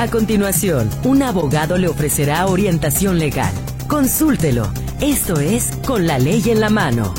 [0.00, 3.52] A continuación, un abogado le ofrecerá orientación legal.
[3.86, 4.72] Consúltelo.
[4.98, 7.12] Esto es Con la ley en la mano.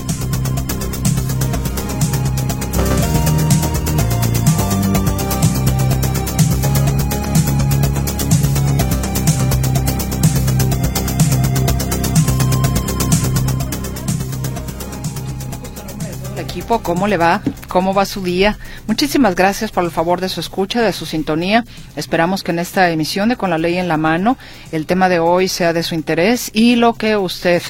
[16.36, 17.42] equipo, ¿cómo le va?
[17.72, 18.60] ¿Cómo va su día?
[18.86, 21.64] Muchísimas gracias por el favor de su escucha, de su sintonía.
[21.96, 24.38] Esperamos que en esta emisión de Con la Ley en la Mano
[24.74, 27.62] el tema de hoy sea de su interés y lo que usted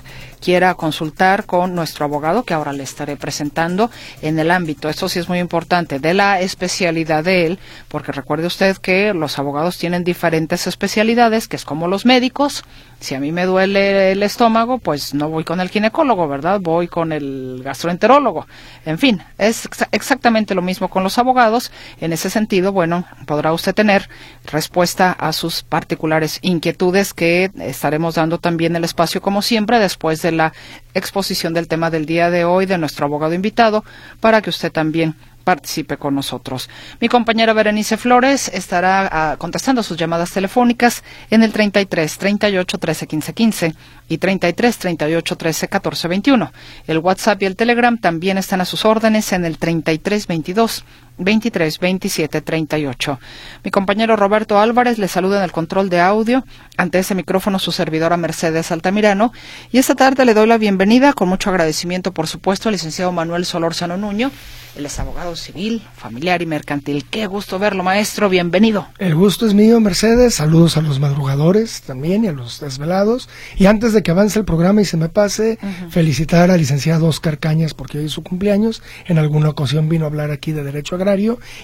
[0.42, 3.90] quiera consultar con nuestro abogado, que ahora le estaré presentando
[4.22, 8.48] en el ámbito, esto sí es muy importante, de la especialidad de él, porque recuerde
[8.48, 12.64] usted que los abogados tienen diferentes especialidades, que es como los médicos.
[13.00, 16.60] Si a mí me duele el estómago, pues no voy con el ginecólogo, ¿verdad?
[16.62, 18.46] Voy con el gastroenterólogo.
[18.86, 21.72] En fin, es exactamente lo mismo con los abogados.
[22.00, 24.08] En ese sentido, bueno, podrá usted tener
[24.46, 30.31] respuesta a sus particulares inquietudes que estaremos dando también el espacio, como siempre, después de
[30.32, 30.54] la
[30.94, 33.84] exposición del tema del día de hoy de nuestro abogado invitado
[34.20, 36.70] para que usted también participe con nosotros.
[37.00, 43.08] Mi compañera Berenice Flores estará ah, contestando sus llamadas telefónicas en el 33 38 13
[43.08, 43.76] 15 15
[44.08, 46.52] y 33 38 13 14 21.
[46.88, 50.86] El WhatsApp y el Telegram también están a sus órdenes en el 33 22
[51.24, 53.20] 23 27 38.
[53.64, 56.44] Mi compañero Roberto Álvarez le saluda en el control de audio.
[56.78, 59.34] Ante ese micrófono su servidora Mercedes Altamirano.
[59.72, 63.46] Y esta tarde le doy la bienvenida, con mucho agradecimiento, por supuesto, al licenciado Manuel
[63.46, 64.32] Solórzano Nuño.
[64.78, 67.04] Él es abogado civil, familiar y mercantil.
[67.10, 68.30] Qué gusto verlo, maestro.
[68.30, 68.88] Bienvenido.
[69.00, 70.36] El gusto es mío, Mercedes.
[70.36, 73.28] Saludos a los madrugadores también y a los desvelados.
[73.58, 77.38] Y antes de que avance el programa y se me pase, felicitar al licenciado Oscar
[77.38, 78.82] Cañas porque hoy es su cumpleaños.
[79.08, 81.11] En alguna ocasión vino a hablar aquí de Derecho Agrario.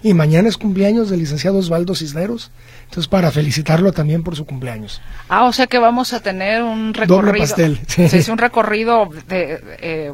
[0.03, 2.51] Y mañana es cumpleaños del licenciado Osvaldo Cisneros.
[2.85, 5.01] Entonces, para felicitarlo también por su cumpleaños.
[5.29, 7.27] Ah, o sea que vamos a tener un recorrido.
[7.27, 7.79] Doble pastel.
[7.87, 10.13] Sí, un recorrido de, eh,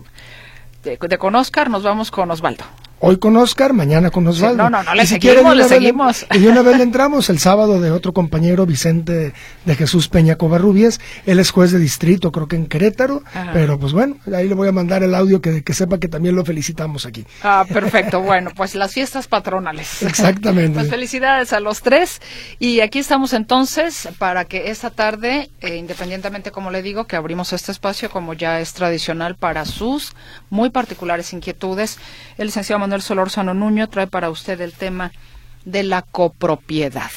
[0.83, 2.63] de, de, con Oscar, nos vamos con Osvaldo
[3.05, 4.63] hoy con Oscar, mañana con Osvaldo.
[4.63, 6.25] no, no, no, le seguimos, le seguimos.
[6.33, 9.33] y una vez le entramos el sábado de otro compañero, Vicente
[9.65, 11.01] de Jesús Peña Covarrubias.
[11.25, 13.21] Él es juez de distrito, creo que en Querétaro.
[13.51, 16.35] Pero pues bueno, ahí le voy a mandar el audio que, que sepa que también
[16.35, 17.25] lo felicitamos aquí.
[17.43, 18.21] Ah, perfecto.
[18.21, 20.01] bueno, pues las fiestas patronales.
[20.01, 20.79] Exactamente.
[20.79, 22.21] pues felicidades a los tres.
[22.57, 27.51] Y aquí estamos entonces para que esta tarde, eh, independientemente, como le digo, que abrimos
[27.51, 30.13] este espacio como ya es tradicional para sus
[30.49, 31.97] muy particulares inquietudes,
[32.37, 35.11] el licenciado Manuel Solórzano Nuño trae para usted el tema
[35.65, 37.11] de la copropiedad.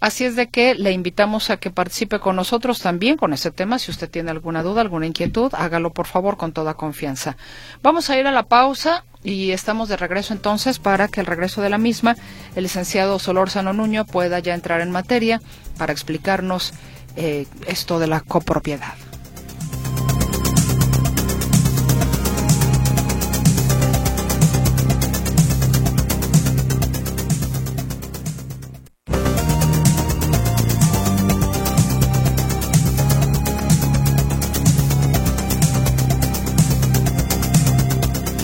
[0.00, 3.78] Así es de que le invitamos a que participe con nosotros también con este tema.
[3.78, 7.36] Si usted tiene alguna duda, alguna inquietud, hágalo por favor con toda confianza.
[7.82, 11.60] Vamos a ir a la pausa y estamos de regreso entonces para que el regreso
[11.60, 12.16] de la misma,
[12.56, 15.42] el licenciado Solórzano Nuño pueda ya entrar en materia
[15.76, 16.72] para explicarnos
[17.16, 18.94] eh, esto de la copropiedad.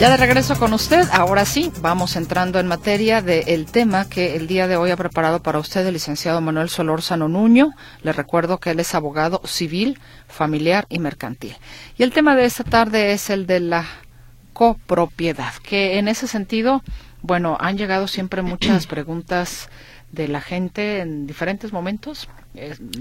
[0.06, 4.46] Ya de regreso con usted, ahora sí, vamos entrando en materia del tema que el
[4.46, 7.72] día de hoy ha preparado para usted el licenciado Manuel Solórzano Nuño.
[8.02, 11.56] Le recuerdo que él es abogado civil, familiar y mercantil.
[11.98, 13.84] Y el tema de esta tarde es el de la
[14.52, 16.84] copropiedad, que en ese sentido,
[17.22, 19.68] bueno, han llegado siempre muchas preguntas
[20.12, 22.28] de la gente en diferentes momentos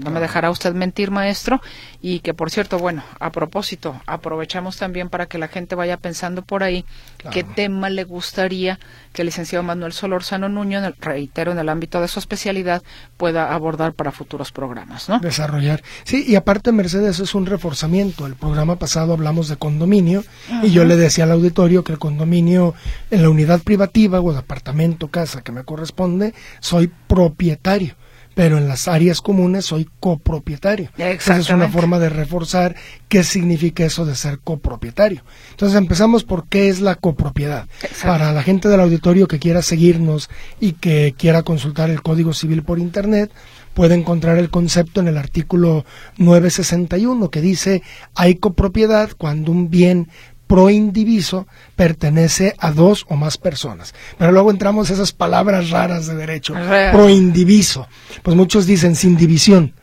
[0.04, 1.60] no me dejará usted mentir, maestro.
[2.02, 6.42] Y que, por cierto, bueno, a propósito, aprovechamos también para que la gente vaya pensando
[6.42, 6.84] por ahí
[7.32, 8.78] qué tema le gustaría
[9.12, 12.82] que el licenciado Manuel Solórzano Nuño, reitero, en el ámbito de su especialidad,
[13.16, 15.18] pueda abordar para futuros programas, ¿no?
[15.20, 15.82] Desarrollar.
[16.04, 18.26] Sí, y aparte, Mercedes, es un reforzamiento.
[18.26, 20.22] El programa pasado hablamos de condominio
[20.62, 22.74] y yo le decía al auditorio que el condominio
[23.10, 27.96] en la unidad privativa o de apartamento, casa que me corresponde, soy propietario
[28.36, 30.90] pero en las áreas comunes soy copropietario.
[30.98, 32.76] Esa es una forma de reforzar
[33.08, 35.22] qué significa eso de ser copropietario.
[35.52, 37.66] Entonces empezamos por qué es la copropiedad.
[38.04, 40.28] Para la gente del auditorio que quiera seguirnos
[40.60, 43.32] y que quiera consultar el Código Civil por Internet,
[43.72, 45.86] puede encontrar el concepto en el artículo
[46.18, 47.82] 961 que dice
[48.14, 50.08] hay copropiedad cuando un bien
[50.46, 53.94] proindiviso pertenece a dos o más personas.
[54.18, 56.54] Pero luego entramos a esas palabras raras de derecho.
[56.92, 57.88] Proindiviso.
[58.22, 59.74] Pues muchos dicen sin división.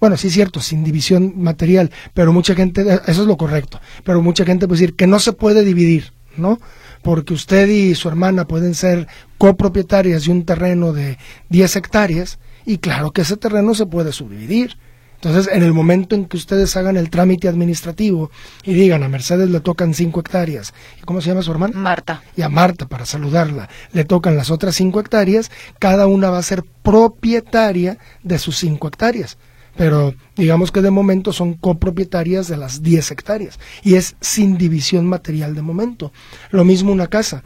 [0.00, 4.20] Bueno, sí es cierto, sin división material, pero mucha gente, eso es lo correcto, pero
[4.20, 6.58] mucha gente puede decir que no se puede dividir, ¿no?
[7.02, 9.06] Porque usted y su hermana pueden ser
[9.38, 11.18] copropietarias de un terreno de
[11.50, 14.76] 10 hectáreas y claro que ese terreno se puede subdividir.
[15.24, 18.32] Entonces, en el momento en que ustedes hagan el trámite administrativo
[18.64, 21.78] y digan a Mercedes le tocan cinco hectáreas, ¿y cómo se llama su hermana?
[21.78, 22.24] Marta.
[22.36, 26.42] Y a Marta, para saludarla, le tocan las otras cinco hectáreas, cada una va a
[26.42, 29.38] ser propietaria de sus cinco hectáreas.
[29.76, 35.06] Pero digamos que de momento son copropietarias de las 10 hectáreas y es sin división
[35.06, 36.12] material de momento.
[36.50, 37.44] Lo mismo una casa.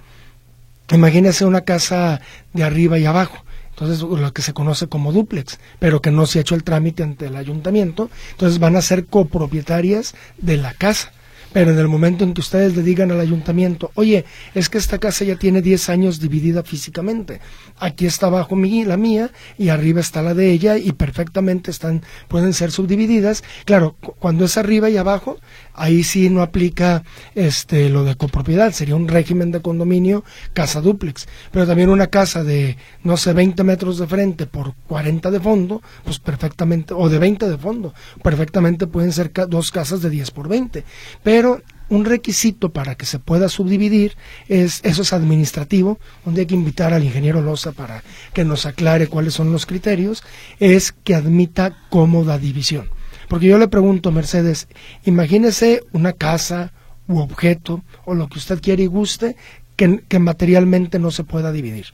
[0.91, 2.23] Imagínese una casa
[2.55, 3.46] de arriba y abajo
[3.77, 7.03] entonces lo que se conoce como duplex, pero que no se ha hecho el trámite
[7.03, 11.13] ante el ayuntamiento, entonces van a ser copropietarias de la casa.
[11.53, 14.25] Pero en el momento en que ustedes le digan al ayuntamiento, oye,
[14.55, 17.41] es que esta casa ya tiene 10 años dividida físicamente,
[17.79, 22.03] aquí está abajo mi, la mía y arriba está la de ella y perfectamente están,
[22.29, 23.45] pueden ser subdivididas.
[23.65, 25.39] Claro, cuando es arriba y abajo,
[25.77, 27.03] ahí sí no aplica
[27.35, 32.45] este lo de copropiedad, sería un régimen de condominio casa duplex, pero también una casa
[32.45, 37.19] de no sé 20 metros de frente por 40 de fondo, pues perfectamente o de
[37.19, 40.85] 20 de fondo, perfectamente pueden ser dos casas de 10 por 20,
[41.23, 44.17] pero un requisito para que se pueda subdividir
[44.49, 48.03] es eso es administrativo, donde hay que invitar al ingeniero Loza para
[48.33, 50.25] que nos aclare cuáles son los criterios,
[50.59, 52.96] es que admita cómoda división.
[53.29, 54.69] Porque yo le pregunto, Mercedes,
[55.05, 56.73] imagínese una casa
[57.09, 59.37] u objeto o lo que usted quiere y guste
[59.77, 61.87] que, que materialmente no se pueda dividir.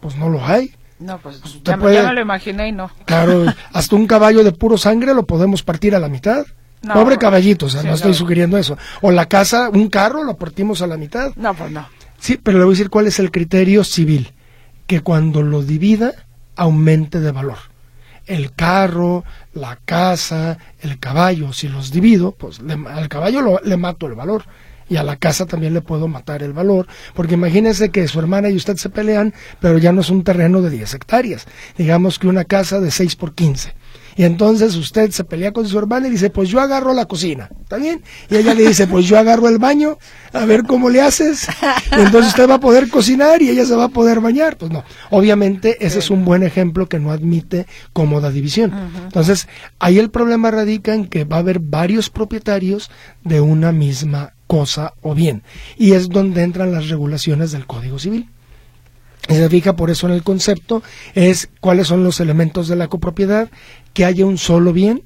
[0.00, 0.72] Pues no lo hay.
[0.98, 2.90] No, pues, ya, me lo imaginé y no.
[3.04, 6.46] Claro, hasta un caballo de puro sangre lo podemos partir a la mitad.
[6.92, 8.76] Pobre caballito, o sea, no estoy sugiriendo eso.
[9.00, 11.32] O la casa, un carro, lo partimos a la mitad.
[11.34, 11.86] No, pues no.
[12.18, 14.32] Sí, pero le voy a decir cuál es el criterio civil.
[14.86, 16.12] Que cuando lo divida,
[16.56, 17.73] aumente de valor
[18.26, 24.14] el carro, la casa, el caballo, si los divido, pues al caballo le mato el
[24.14, 24.44] valor.
[24.86, 28.50] Y a la casa también le puedo matar el valor, porque imagínese que su hermana
[28.50, 31.46] y usted se pelean, pero ya no es un terreno de 10 hectáreas,
[31.78, 33.72] digamos que una casa de 6 por 15
[34.16, 37.50] y entonces usted se pelea con su hermana y dice, pues yo agarro la cocina,
[37.62, 38.02] ¿está bien?
[38.30, 39.98] Y ella le dice, pues yo agarro el baño,
[40.32, 41.48] a ver cómo le haces.
[41.96, 44.56] Y entonces usted va a poder cocinar y ella se va a poder bañar.
[44.56, 48.72] Pues no, obviamente ese es un buen ejemplo que no admite cómoda división.
[49.04, 52.90] Entonces, ahí el problema radica en que va a haber varios propietarios
[53.22, 55.42] de una misma cosa o bien.
[55.76, 58.28] Y es donde entran las regulaciones del Código Civil
[59.28, 60.82] se fija por eso en el concepto,
[61.14, 63.48] es cuáles son los elementos de la copropiedad,
[63.94, 65.02] que haya un solo bien,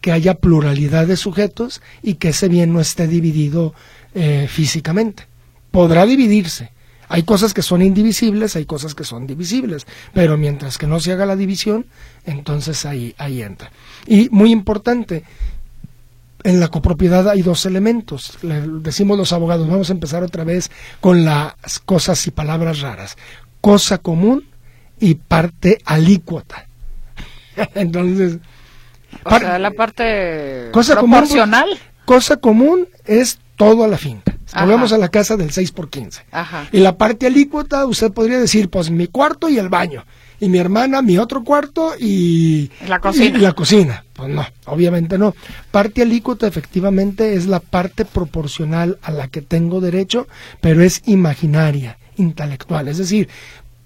[0.00, 3.74] que haya pluralidad de sujetos y que ese bien no esté dividido
[4.14, 5.26] eh, físicamente.
[5.70, 6.72] Podrá dividirse.
[7.08, 11.12] Hay cosas que son indivisibles, hay cosas que son divisibles, pero mientras que no se
[11.12, 11.86] haga la división,
[12.24, 13.70] entonces ahí, ahí entra.
[14.06, 15.22] Y muy importante,
[16.42, 18.38] en la copropiedad hay dos elementos.
[18.42, 20.70] Le decimos los abogados, vamos a empezar otra vez
[21.00, 23.16] con las cosas y palabras raras
[23.62, 24.44] cosa común
[25.00, 26.66] y parte alícuota.
[27.74, 28.38] Entonces,
[29.24, 31.64] o sea, la parte cosa proporcional.
[31.64, 34.34] Común, cosa común es todo a la finca.
[34.54, 36.24] Volvemos a la casa del 6 por 15.
[36.72, 40.04] Y la parte alícuota, usted podría decir, pues mi cuarto y el baño.
[40.40, 43.38] Y mi hermana, mi otro cuarto y la cocina.
[43.38, 44.04] Y la cocina.
[44.12, 45.34] Pues no, obviamente no.
[45.70, 50.26] Parte alícuota efectivamente es la parte proporcional a la que tengo derecho,
[50.60, 52.88] pero es imaginaria intelectual.
[52.88, 53.28] Es decir,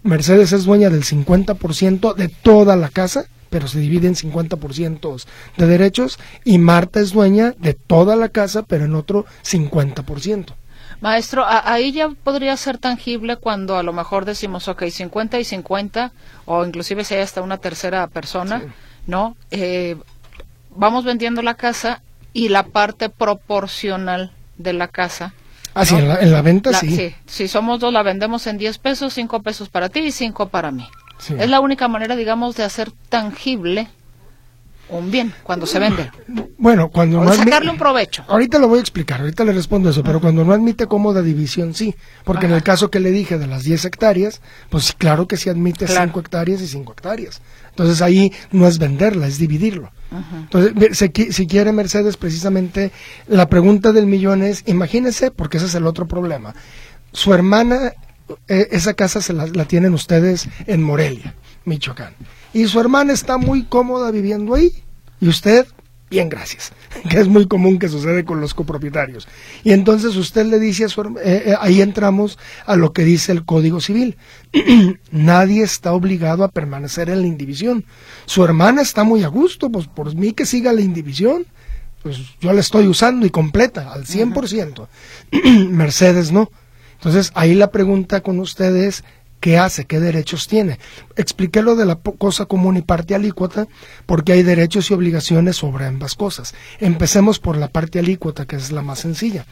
[0.07, 5.25] Mercedes es dueña del 50% de toda la casa, pero se divide en 50%
[5.57, 10.55] de derechos, y Marta es dueña de toda la casa, pero en otro 50%.
[11.01, 16.13] Maestro, ahí ya podría ser tangible cuando a lo mejor decimos, ok, 50 y 50,
[16.47, 18.63] o inclusive si hay hasta una tercera persona,
[19.07, 19.37] ¿no?
[19.51, 19.97] Eh,
[20.71, 25.35] vamos vendiendo la casa y la parte proporcional de la casa
[25.79, 27.15] Ah, sí, en la, venta sí.
[27.27, 30.71] Si somos dos, la vendemos en 10 pesos, 5 pesos para ti y 5 para
[30.71, 30.89] mí.
[31.39, 33.87] Es la única manera, digamos, de hacer tangible
[34.89, 36.11] un bien cuando se vende.
[36.59, 38.25] Bueno, cuando no sacarle un provecho.
[38.29, 41.75] Ahorita lo voy a explicar, ahorita le respondo eso, pero cuando no admite cómoda división,
[41.75, 41.95] sí.
[42.25, 44.41] Porque en el caso que le dije de las 10 hectáreas,
[44.71, 47.41] pues claro que sí admite 5 hectáreas y 5 hectáreas.
[47.71, 49.93] Entonces ahí no es venderla, es dividirlo.
[50.33, 50.97] Entonces,
[51.31, 52.93] si, quiere Mercedes, precisamente
[53.27, 56.55] la pregunta del millón es, imagínese, porque ese es el otro problema,
[57.13, 57.93] su hermana,
[58.49, 62.15] eh, esa casa se la, tienen ustedes en Morelia, Michoacán,
[62.57, 64.73] y su hermana está muy cómoda viviendo ahí,
[65.21, 65.67] y usted
[66.09, 66.73] bien gracias,
[67.11, 69.29] que es muy común que sucede con los copropietarios.
[69.65, 73.33] Y entonces usted le dice a su eh, eh, ahí entramos a lo que dice
[73.33, 74.17] el Código Civil.
[75.11, 77.85] Nadie está obligado a permanecer en la indivisión.
[78.25, 81.45] Su hermana está muy a gusto, pues por mí que siga la indivisión.
[82.03, 84.87] Pues yo la estoy usando y completa, al 100%.
[85.71, 86.51] Mercedes no.
[86.95, 89.05] Entonces ahí la pregunta con ustedes,
[89.41, 90.79] qué hace, qué derechos tiene.
[91.17, 93.67] Expliqué lo de la cosa común y parte alícuota
[94.07, 96.55] porque hay derechos y obligaciones sobre ambas cosas.
[96.81, 99.47] Empecemos por la parte alícuota, que es la más sencilla.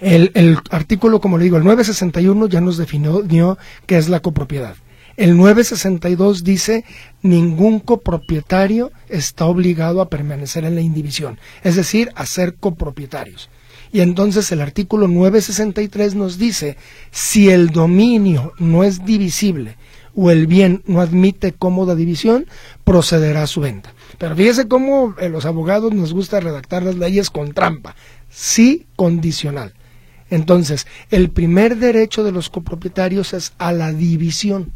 [0.00, 4.76] El, el artículo, como le digo, el 961 ya nos definió qué es la copropiedad.
[5.16, 6.84] El 962 dice
[7.22, 13.50] ningún copropietario está obligado a permanecer en la indivisión, es decir, a ser copropietarios.
[13.92, 16.76] Y entonces el artículo 963 nos dice,
[17.10, 19.76] si el dominio no es divisible
[20.14, 22.46] o el bien no admite cómoda división,
[22.84, 23.94] procederá a su venta.
[24.18, 27.94] Pero fíjese cómo eh, los abogados nos gusta redactar las leyes con trampa,
[28.28, 29.74] sí condicional.
[30.30, 34.72] Entonces, el primer derecho de los copropietarios es a la división.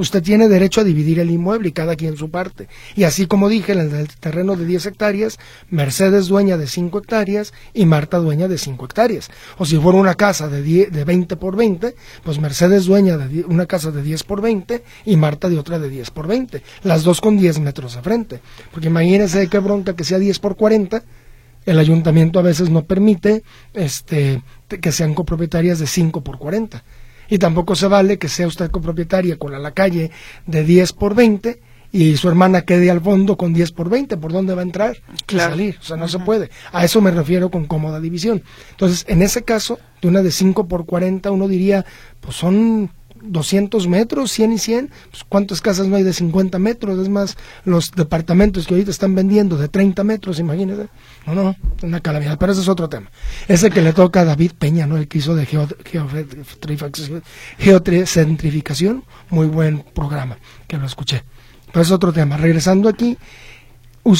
[0.00, 2.68] Usted tiene derecho a dividir el inmueble y cada quien su parte.
[2.96, 5.38] Y así como dije, en el terreno de 10 hectáreas,
[5.68, 9.30] Mercedes dueña de 5 hectáreas y Marta dueña de 5 hectáreas.
[9.58, 13.44] O si fuera una casa de, 10, de 20 por 20, pues Mercedes dueña de
[13.44, 16.62] una casa de 10 por 20 y Marta de otra de 10 por 20.
[16.84, 18.40] Las dos con 10 metros de frente.
[18.72, 21.04] Porque imagínense qué bronca que sea 10 por 40
[21.66, 23.42] el ayuntamiento a veces no permite
[23.74, 24.42] este,
[24.80, 26.82] que sean copropietarias de 5 por 40.
[27.30, 30.10] Y tampoco se vale que sea usted copropietaria con la, calle
[30.46, 31.60] de 10 por 20
[31.92, 34.16] y su hermana quede al fondo con 10 por 20.
[34.16, 34.98] ¿Por dónde va a entrar?
[35.26, 35.52] Claro.
[35.52, 35.78] salir.
[35.80, 36.50] O sea, no se puede.
[36.72, 38.42] A eso me refiero con cómoda división.
[38.70, 41.86] Entonces, en ese caso, de una de 5 por 40, uno diría,
[42.20, 42.90] pues son
[43.22, 46.98] 200 metros, 100 y 100, pues ¿cuántas casas no hay de 50 metros?
[46.98, 50.88] Es más, los departamentos que ahorita están vendiendo de 30 metros, imagínese.
[51.26, 53.10] No, no, una calamidad, pero ese es otro tema.
[53.48, 54.96] Ese que le toca a David Peña, ¿no?
[54.96, 55.46] El que hizo de
[57.58, 61.24] geocentrificación, muy buen programa, que lo escuché.
[61.72, 62.36] Pero es otro tema.
[62.36, 63.16] Regresando aquí,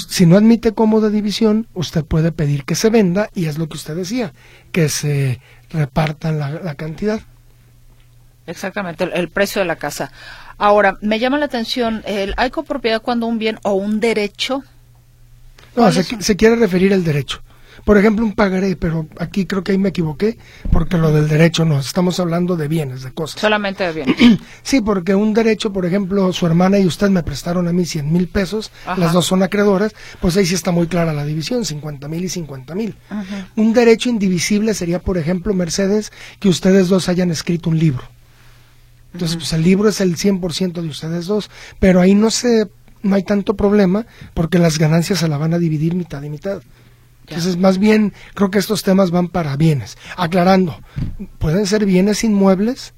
[0.08, 3.76] si no admite cómoda división, usted puede pedir que se venda, y es lo que
[3.76, 4.32] usted decía,
[4.72, 5.40] que se
[5.70, 7.20] repartan la cantidad.
[8.50, 10.10] Exactamente, el, precio de la casa.
[10.58, 14.64] Ahora, me llama la atención, el, ¿hay copropiedad cuando un bien o un derecho?
[15.76, 17.42] No, se, quiere referir al derecho.
[17.84, 20.36] Por ejemplo, un pagaré, pero aquí creo que ahí me equivoqué,
[20.72, 23.40] porque lo del derecho no, estamos hablando de bienes, de cosas.
[23.40, 24.16] Solamente de bienes.
[24.62, 28.12] sí, porque un derecho, por ejemplo, su hermana y usted me prestaron a mí 100
[28.12, 32.08] mil pesos, las dos son acreedoras, pues ahí sí está muy clara la división, 50
[32.08, 32.96] mil y 50 mil.
[33.54, 38.02] Un derecho indivisible sería, por ejemplo, Mercedes, que ustedes dos hayan escrito un libro
[39.12, 42.68] entonces, pues el libro es el 100% de ustedes dos, pero ahí no se
[43.02, 46.62] no hay tanto problema porque las ganancias se la van a dividir mitad y mitad.
[47.26, 49.96] Entonces, más bien, creo que estos temas van para bienes.
[50.16, 50.78] Aclarando,
[51.38, 52.92] pueden ser bienes inmuebles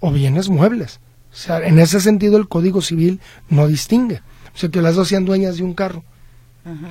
[0.00, 1.00] o bienes muebles.
[1.32, 4.20] O sea, en ese sentido el Código Civil no distingue.
[4.54, 6.04] O sea, que las dos sean dueñas de un carro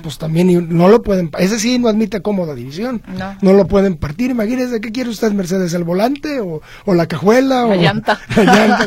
[0.02, 3.02] pues también no lo pueden, ese sí no admite cómoda división,
[3.42, 5.72] no, lo pueden partir, imagínese, ¿qué quiere usted Mercedes?
[5.74, 7.62] ¿El volante o, la cajuela?
[7.62, 8.18] La o, llanta.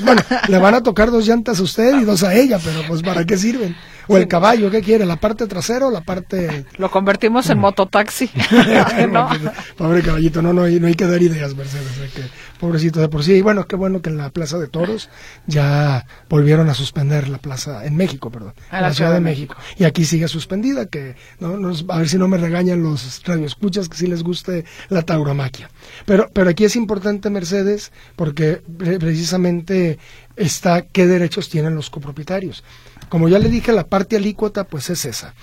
[0.03, 3.01] Bueno, le van a tocar dos llantas a usted y dos a ella, pero pues
[3.03, 3.75] ¿para qué sirven?
[4.12, 5.06] O el caballo, ¿qué quiere?
[5.06, 6.65] ¿La parte trasera o la parte...?
[6.77, 8.30] Lo convertimos en mototaxi.
[9.77, 12.12] Pobre caballito, no, no, hay, no hay que dar ideas, Mercedes.
[12.13, 12.24] Que,
[12.62, 13.34] pobrecito de por sí.
[13.34, 15.10] Y bueno, qué bueno que en la Plaza de Toros
[15.48, 19.56] ya volvieron a suspender la plaza, en México, perdón, en la, Ciudad de México.
[19.77, 23.98] Y aquí sigue suspendida, que no, a ver si no me regañan los radioescuchas que
[23.98, 25.70] si les guste la tauromaquia.
[26.06, 29.98] Pero, pero aquí es importante, Mercedes, porque precisamente
[30.36, 32.63] está qué derechos tienen los copropietarios.
[33.12, 35.34] Como ya le dije, la parte alícuota pues es esa.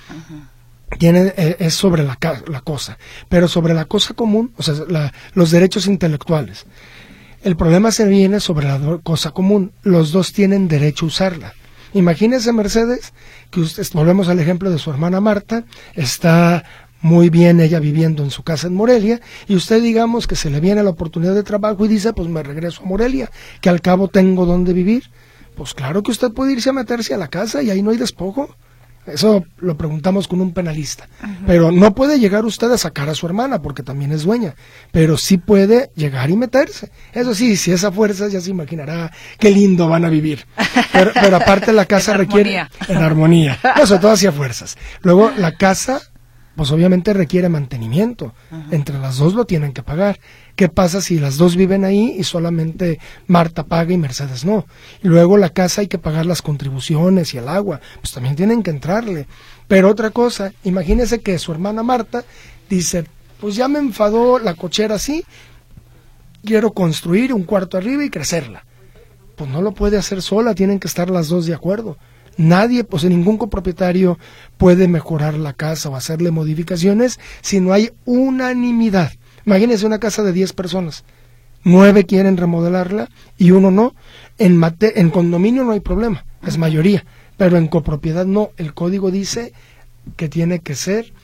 [0.99, 2.97] Tiene, eh, es sobre la, la, cosa,
[3.29, 4.75] pero sobre la cosa común, o sea,
[5.35, 6.65] los derechos intelectuales.
[7.43, 9.73] El problema se viene sobre la cosa común.
[9.83, 11.53] Los dos tienen derecho a usarla.
[11.93, 13.13] Imagínese, Mercedes,
[13.51, 16.65] que usted, volvemos al ejemplo de su hermana Marta, está
[17.03, 20.61] muy bien ella viviendo en su casa en Morelia y usted digamos que se le
[20.61, 24.09] viene la oportunidad de trabajo y dice pues me regreso a Morelia, que al cabo
[24.09, 25.11] tengo donde vivir.
[25.59, 27.97] Pues claro que usted puede irse a meterse a la casa y ahí no hay
[27.97, 28.55] despojo.
[29.07, 31.09] Eso lo preguntamos con un penalista.
[31.49, 34.55] Pero no puede llegar usted a sacar a su hermana porque también es dueña.
[34.93, 36.93] Pero sí puede llegar y meterse.
[37.13, 39.11] Eso sí, si esa fuerza ya se imaginará
[39.41, 40.47] qué lindo van a vivir.
[40.93, 42.69] Pero, aparte la casa requiere...
[42.87, 43.59] En armonía.
[43.77, 44.77] No, sobre todo hacia fuerzas.
[45.03, 46.01] Luego la casa
[46.59, 48.35] pues obviamente requiere mantenimiento.
[48.73, 50.19] Entre las dos lo tienen que pagar.
[50.59, 52.99] ¿Qué pasa si las dos viven ahí y solamente
[53.29, 54.67] Marta paga y Mercedes no?
[55.05, 58.65] Y luego la casa hay que pagar las contribuciones y el agua, pues también tienen
[58.65, 59.29] que entrarle.
[59.69, 62.25] Pero otra cosa, imagínese que su hermana Marta
[62.69, 63.05] dice,
[63.41, 65.25] pues ya me enfadó la cochera así,
[66.45, 68.65] quiero construir un cuarto arriba y crecerla.
[69.37, 71.99] Pues no lo puede hacer sola, tienen que estar las dos de acuerdo.
[72.37, 74.19] Nadie, pues ningún copropietario
[74.57, 79.13] puede mejorar la casa o hacerle modificaciones si no hay unanimidad.
[79.49, 81.05] Imagínense una casa de 10 personas.
[81.65, 83.95] nueve quieren remodelarla y uno no.
[84.37, 87.07] En, en condominio no hay problema, es mayoría,
[87.39, 88.51] pero en copropiedad no.
[88.59, 89.55] El código dice
[90.17, 91.15] que tiene que ser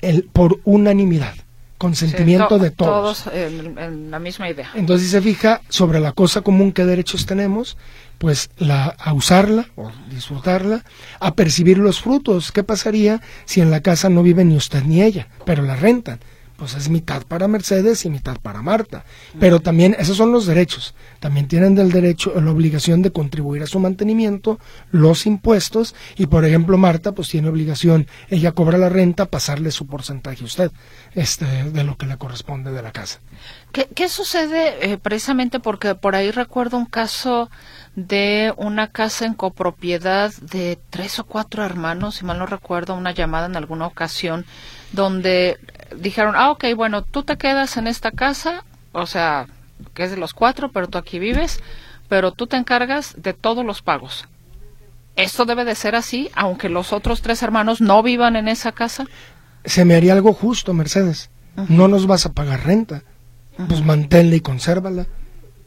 [0.00, 1.34] el, por unanimidad
[1.78, 3.22] consentimiento de todos.
[3.22, 4.72] Todos en, la misma idea.
[4.74, 7.76] Entonces, si se fija sobre la cosa común que derechos tenemos,
[8.18, 10.84] pues la, a usarla o disfrutarla,
[11.20, 12.50] a percibir los frutos.
[12.50, 16.18] ¿Qué pasaría si en la casa no vive ni usted ni ella, pero la rentan?
[16.60, 19.06] Pues es mitad para Mercedes y mitad para Marta.
[19.38, 20.94] Pero también, esos son los derechos.
[21.18, 26.44] También tienen del derecho, la obligación de contribuir a su mantenimiento, los impuestos, y por
[26.44, 30.70] ejemplo Marta, pues tiene obligación, ella cobra la renta, pasarle su porcentaje a usted,
[31.14, 33.20] este, de lo que le corresponde de la casa.
[33.72, 37.50] ¿Qué, sucede eh, precisamente porque por ahí recuerdo un caso
[37.96, 43.12] de una casa en copropiedad de tres o cuatro hermanos, si mal no recuerdo, una
[43.12, 44.44] llamada en alguna ocasión,
[44.92, 45.58] donde
[45.96, 49.46] dijeron, ah, ok, bueno, tú te quedas en esta casa, o sea,
[49.94, 51.60] que es de los cuatro, pero tú aquí vives,
[52.08, 54.26] pero tú te encargas de todos los pagos.
[55.16, 59.06] ¿Esto debe de ser así, aunque los otros tres hermanos no vivan en esa casa?
[59.64, 61.30] Se me haría algo justo, Mercedes.
[61.68, 63.02] No nos vas a pagar renta.
[63.68, 65.06] Pues manténla y consérvala.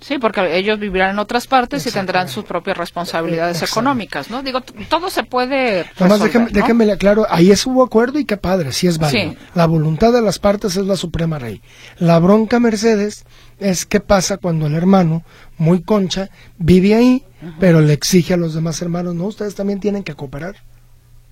[0.03, 4.43] Sí, porque ellos vivirán en otras partes y tendrán sus propias responsabilidades económicas, ¿no?
[4.43, 5.85] Digo, todo se puede.
[5.97, 9.35] Además, déjeme, déjeme aclaro, ahí es hubo acuerdo y qué padre, sí es válido.
[9.55, 11.61] La voluntad de las partes es la suprema rey.
[11.99, 13.23] La bronca Mercedes
[13.59, 15.23] es qué pasa cuando el hermano,
[15.57, 17.23] muy concha, vive ahí,
[17.61, 20.57] pero le exige a los demás hermanos, no, ustedes también tienen que cooperar.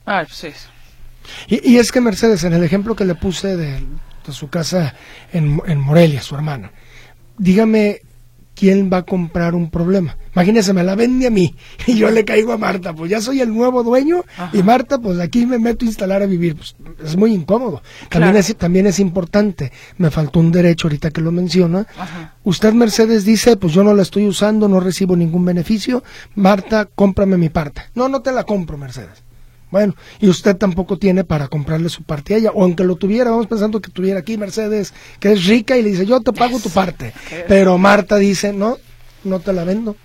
[0.06, 0.48] Ah, sí.
[1.48, 3.84] Y, y es que Mercedes, en el ejemplo que le puse de,
[4.30, 4.96] su casa
[5.34, 6.72] en, en Morelia, su hermana,
[7.38, 8.04] dígame
[8.62, 10.18] ¿quién va a comprar un problema?
[10.36, 11.56] Imagínese, me la vende a mí
[11.88, 15.20] y yo le caigo a Marta, pues ya soy el nuevo dueño y Marta, pues
[15.20, 17.82] aquí me meto a instalar a vivir, pues es muy incómodo.
[18.08, 21.88] También, es, también es importante, me faltó un derecho ahorita que lo menciona.
[22.44, 26.04] Usted, Mercedes, dice, pues yo no la estoy usando, no recibo ningún beneficio,
[26.36, 27.82] Marta, cómprame mi parte.
[27.96, 29.24] No, no te la compro, Mercedes.
[29.72, 33.32] Bueno, y usted tampoco tiene para comprarle su parte a ella, o aunque lo tuviera,
[33.32, 36.60] vamos pensando que tuviera aquí Mercedes, que es rica y le dice, yo te pago
[36.60, 37.14] tu parte.
[37.48, 38.78] Pero Marta dice, no,
[39.24, 39.96] no te la vendo.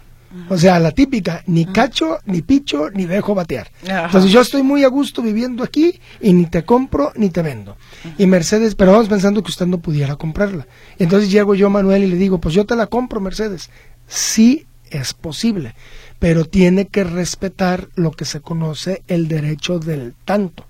[0.48, 3.70] O sea, la típica, ni cacho, ni picho, ni dejo batear.
[3.82, 7.76] Entonces yo estoy muy a gusto viviendo aquí y ni te compro ni te vendo.
[8.18, 10.66] Y Mercedes, pero vamos pensando que usted no pudiera comprarla.
[10.98, 13.70] Entonces llego yo, Manuel, y le digo, pues yo te la compro, Mercedes.
[14.06, 15.74] Sí es posible
[16.18, 20.64] pero tiene que respetar lo que se conoce el derecho del tanto.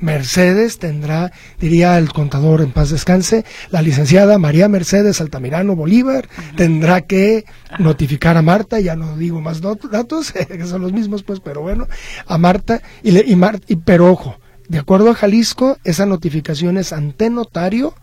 [0.00, 7.02] Mercedes tendrá, diría el contador en paz descanse, la licenciada María Mercedes Altamirano Bolívar tendrá
[7.02, 7.44] que
[7.78, 11.86] notificar a Marta, ya no digo más datos, que son los mismos pues, pero bueno,
[12.26, 16.92] a Marta, y, le, y, y pero ojo, de acuerdo a Jalisco, esa notificación es
[16.92, 17.94] ante notario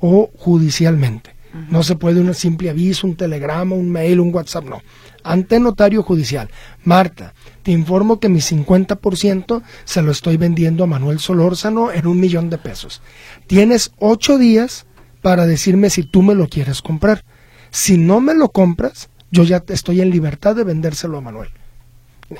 [0.00, 1.36] o judicialmente.
[1.70, 4.82] No se puede un simple aviso, un telegrama, un mail, un WhatsApp, no
[5.26, 6.48] ante notario judicial.
[6.84, 12.20] Marta, te informo que mi 50% se lo estoy vendiendo a Manuel Solórzano en un
[12.20, 13.02] millón de pesos.
[13.46, 14.86] Tienes ocho días
[15.22, 17.24] para decirme si tú me lo quieres comprar.
[17.70, 21.48] Si no me lo compras, yo ya estoy en libertad de vendérselo a Manuel.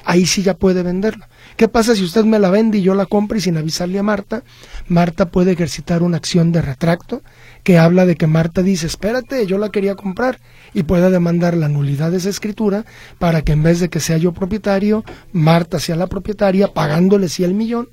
[0.05, 1.27] Ahí sí ya puede venderlo.
[1.57, 4.03] ¿Qué pasa si usted me la vende y yo la compro y sin avisarle a
[4.03, 4.43] Marta?
[4.89, 7.23] Marta puede ejercitar una acción de retracto
[7.67, 10.39] que habla de que Marta dice, espérate, yo la quería comprar,
[10.73, 12.85] y pueda demandar la nulidad de esa escritura
[13.19, 15.03] para que en vez de que sea yo propietario,
[15.33, 17.89] Marta sea la propietaria, pagándole sí el millón,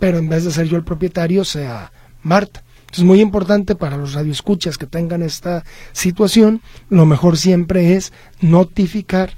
[0.00, 1.92] pero en vez de ser yo el propietario, sea
[2.24, 2.64] Marta.
[2.92, 9.34] Es muy importante para los radioescuchas que tengan esta situación, lo mejor siempre es notificar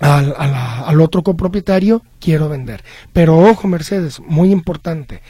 [0.00, 2.84] al, al otro copropietario, quiero vender.
[3.14, 5.22] Pero ojo, Mercedes, muy importante,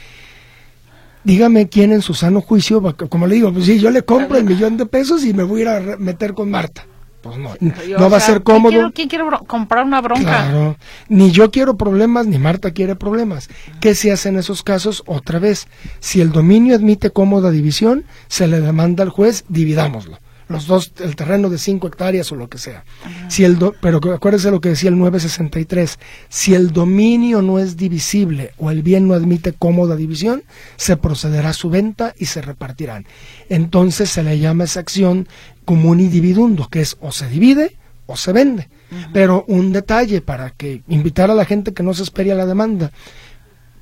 [1.25, 4.45] dígame quién en su sano juicio, como le digo, pues sí, yo le compro el
[4.45, 6.85] millón de pesos y me voy a ir a meter con Marta.
[7.21, 8.91] Pues no, no va a ser cómodo.
[8.93, 10.21] ¿quién quiere, comprar una bronca?
[10.21, 10.77] Claro,
[11.09, 13.49] ni yo quiero problemas, ni Marta quiere problemas.
[13.81, 15.01] ¿Qué se hace en esos casos?
[15.07, 15.67] Otra vez,
[15.99, 21.15] si el dominio admite cómoda división, se le demanda al juez, dividámoslo los dos, el
[21.15, 22.83] terreno de cinco hectáreas o lo que sea.
[23.29, 25.97] Si el pero acuérdese lo que decía el 963,
[26.29, 30.43] si el dominio no es divisible o el bien no admite cómoda división,
[30.75, 33.05] se procederá a su venta y se repartirán.
[33.49, 35.27] Entonces se le llama esa acción
[35.65, 38.69] común y dividundo, que es o se divide o se vende.
[39.13, 42.45] Pero un detalle para que invitar a la gente que no se espere a la
[42.45, 42.91] demanda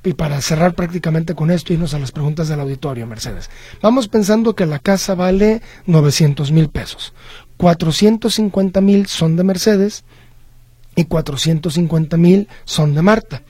[0.04, 3.50] y para cerrar prácticamente con esto, irnos a las preguntas del auditorio, Mercedes.
[3.80, 7.14] Vamos pensando que la casa vale 900 mil pesos.
[7.56, 10.04] 450 mil son de Mercedes
[10.94, 13.42] y 450 mil son de Marta.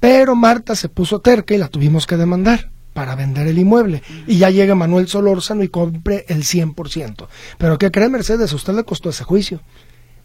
[0.00, 2.70] Pero Marta se puso terca y la tuvimos que demandar.
[2.92, 7.28] para vender el inmueble y ya llega Manuel Solórzano y compre el 100%.
[7.56, 8.52] Pero ¿qué cree Mercedes?
[8.52, 9.60] A usted le costó ese juicio.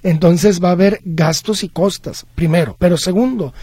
[0.02, 2.76] Entonces va a haber gastos y costas, primero.
[2.80, 3.54] Pero segundo,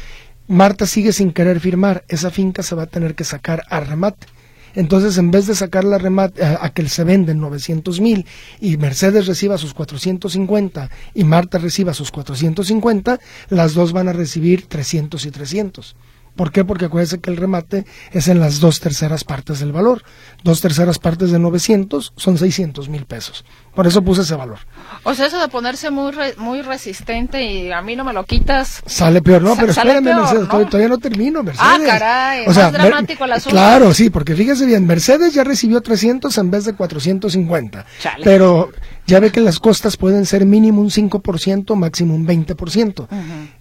[0.49, 2.05] Marta sigue sin querer firmar.
[2.09, 4.27] Esa finca se va a tener que sacar a remate.
[4.75, 8.27] Entonces, en vez de sacarla a, remate, a, que se venden 900 mil
[8.61, 14.67] y Mercedes reciba sus 450 y Marta reciba sus 450, las dos van a recibir
[14.67, 15.97] 300 y 300.
[16.37, 16.65] ¿Por qué?
[16.65, 20.03] Porque acuérdense que el remate es en las dos terceras partes del valor.
[20.43, 23.45] Dos terceras partes de 900 son 600 mil pesos.
[23.75, 24.59] Por eso puse ese valor.
[25.03, 28.83] O sea, eso de ponerse muy muy resistente y a mí no me lo quitas.
[28.87, 31.71] Sale peor, no, pero espérame, Mercedes, Todavía, no termino, ah, Mercedes.
[31.71, 33.51] Ah, caray, o sea, más dramático el asunto.
[33.51, 37.85] Claro, sí, porque fíjese bien, Mercedes ya recibió 300 en vez de 450.
[38.01, 38.25] Chale.
[38.25, 38.71] Pero
[39.07, 43.07] ya ve que las costas pueden ser mínimo un 5%, máximo un 20%.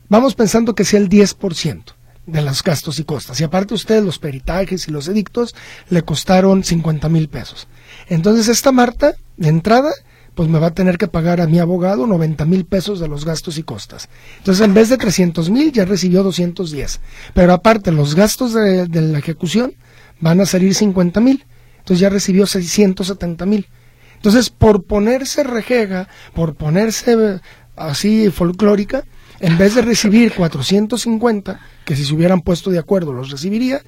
[0.08, 1.84] Vamos pensando que sea el 10%
[2.26, 3.40] de los gastos y costas.
[3.42, 5.56] Y aparte usted, los peritajes y los edictos
[5.90, 7.68] le costaron 50 mil pesos.
[8.08, 9.92] Entonces esta Marta, de entrada,
[10.36, 13.26] pues me va a tener que pagar a mi abogado 90 mil pesos de los
[13.26, 14.10] gastos y costas.
[14.38, 17.00] Entonces en vez de 300 mil ya recibió 210.
[17.34, 19.74] Pero aparte los gastos de, de la ejecución
[20.20, 21.46] van a salir 50 mil.
[21.80, 23.68] Entonces ya recibió 670 mil.
[24.16, 27.40] Entonces por ponerse rejega, por ponerse eh,
[27.76, 29.04] así folclórica,
[29.40, 31.60] en vez de recibir 450,
[31.92, 33.82] que si se hubieran puesto de acuerdo los recibiría,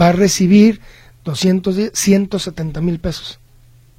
[0.00, 0.80] va a recibir
[1.24, 3.40] 210, 170 mil pesos.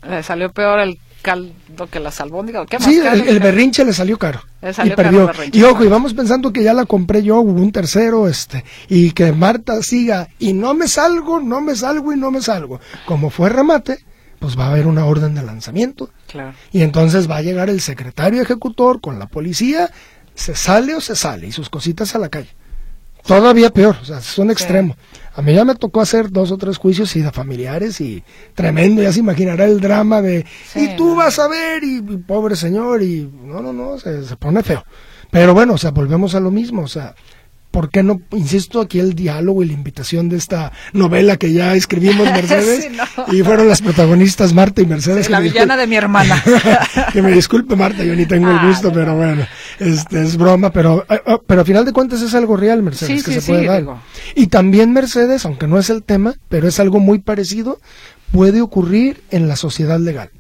[0.08, 2.68] Le salió peor el caldo que la albóndigas.
[2.70, 4.42] ¿Qué más sí, el, berrinche le salió caro.
[4.62, 5.30] y perdió.
[5.52, 9.12] y ojo, y vamos pensando que ya la compré yo, hubo un tercero, este, y
[9.12, 12.80] que Marta siga, y no me salgo, no me salgo y no me salgo.
[13.06, 14.06] Como fue remate,
[14.40, 16.12] pues va a haber una orden de lanzamiento.
[16.30, 16.54] Claro.
[16.72, 19.92] Y entonces va a llegar el secretario ejecutor con la policía
[20.40, 22.56] se sale o se sale y sus cositas a la calle.
[23.26, 24.96] Todavía peor, o sea, es un extremo.
[25.36, 28.24] A mí ya me tocó hacer dos o tres juicios y de familiares y
[28.56, 33.04] tremendo, ya se imaginará el drama de, y tú vas a ver, y, pobre señor,
[33.04, 34.84] y no, no, no, se, se pone feo.
[35.32, 37.14] Pero bueno, o sea, volvemos a lo mismo, o sea,
[37.72, 41.76] ¿por qué no, insisto, aquí el diálogo y la invitación de esta novela que ya
[41.76, 42.90] escribimos Mercedes?
[43.32, 45.30] Y fueron las protagonistas Marta y Mercedes.
[45.30, 46.42] la villana de mi hermana.
[47.14, 49.46] que me disculpe Marta, yo ni tengo el ah, gusto, pero bueno,
[49.80, 53.24] este, es broma, pero, eh, oh, pero a final de cuentas es algo real, Mercedes,
[53.24, 53.86] que se puede dar.
[54.36, 57.80] Y también Mercedes, aunque no es el tema, pero es algo muy parecido,
[58.32, 60.32] puede ocurrir en la sociedad legal.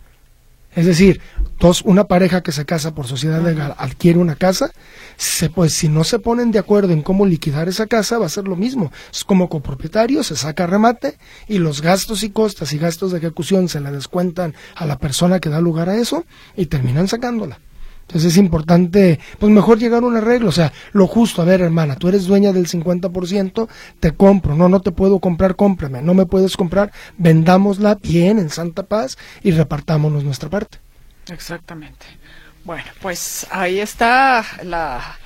[0.75, 1.19] Es decir,
[1.59, 4.71] dos, una pareja que se casa por sociedad legal adquiere una casa,
[5.17, 8.29] se, pues si no se ponen de acuerdo en cómo liquidar esa casa, va a
[8.29, 8.91] ser lo mismo.
[9.11, 11.17] Es como copropietario, se saca remate
[11.47, 15.39] y los gastos y costas y gastos de ejecución se le descuentan a la persona
[15.39, 17.59] que da lugar a eso y terminan sacándola.
[18.09, 21.61] Entonces es importante, pues mejor llegar a un arreglo, o sea, lo justo, a ver
[21.61, 23.67] hermana, tú eres dueña del 50%,
[23.99, 28.49] te compro, no, no te puedo comprar, cómprame, no me puedes comprar, vendámosla bien en
[28.49, 30.79] Santa Paz y repartámonos nuestra parte.
[31.29, 32.05] Exactamente.
[32.63, 35.17] Bueno, pues ahí está la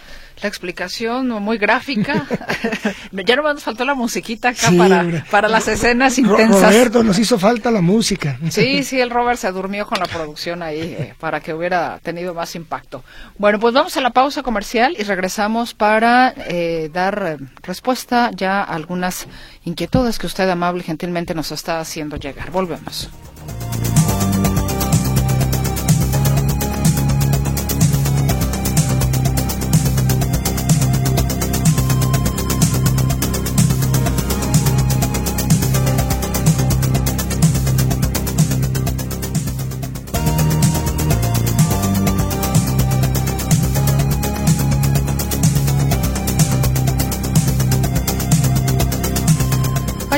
[0.44, 2.28] la explicación muy gráfica.
[3.12, 6.62] ya no nos faltó la musiquita acá para, para las escenas intensas.
[6.62, 8.38] Roberto, nos hizo falta la música.
[8.50, 12.34] sí, sí, el Robert se durmió con la producción ahí eh, para que hubiera tenido
[12.34, 13.04] más impacto.
[13.38, 18.62] Bueno, pues vamos a la pausa comercial y regresamos para eh, dar eh, respuesta ya
[18.62, 19.28] a algunas
[19.64, 22.52] inquietudes que usted amable y gentilmente nos está haciendo llegar.
[22.52, 23.10] Volvemos.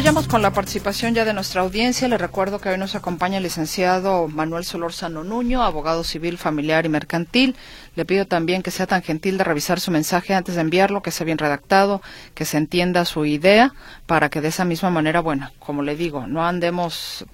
[0.05, 2.07] Vayamos con la participación ya de nuestra audiencia.
[2.07, 6.89] Le recuerdo que hoy nos acompaña el licenciado Manuel Solórzano Nuño, abogado civil, familiar y
[6.89, 7.55] mercantil.
[7.95, 11.09] Le pido también que sea tan gentil de revisar su mensaje antes de enviarlo, que
[11.09, 12.03] sea bien redactado,
[12.35, 13.73] que se entienda su idea,
[14.05, 17.25] para que de esa misma manera, bueno, como le digo, no andemos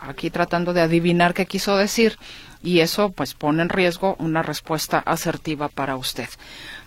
[0.00, 2.18] aquí tratando de adivinar qué quiso decir
[2.60, 6.28] y eso pues pone en riesgo una respuesta asertiva para usted.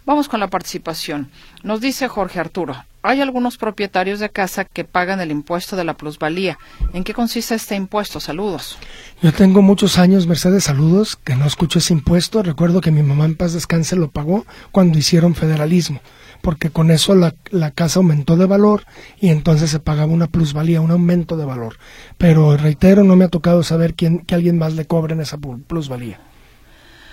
[0.05, 1.29] Vamos con la participación.
[1.63, 5.93] Nos dice Jorge Arturo, hay algunos propietarios de casa que pagan el impuesto de la
[5.93, 6.57] plusvalía.
[6.93, 8.19] ¿En qué consiste este impuesto?
[8.19, 8.77] Saludos.
[9.21, 12.43] Yo tengo muchos años, Mercedes, saludos, que no escucho ese impuesto.
[12.43, 16.01] Recuerdo que mi mamá en paz descanse lo pagó cuando hicieron federalismo,
[16.41, 18.85] porque con eso la, la casa aumentó de valor
[19.19, 21.77] y entonces se pagaba una plusvalía, un aumento de valor.
[22.17, 25.37] Pero reitero, no me ha tocado saber quién, que alguien más le cobre en esa
[25.37, 26.19] plusvalía.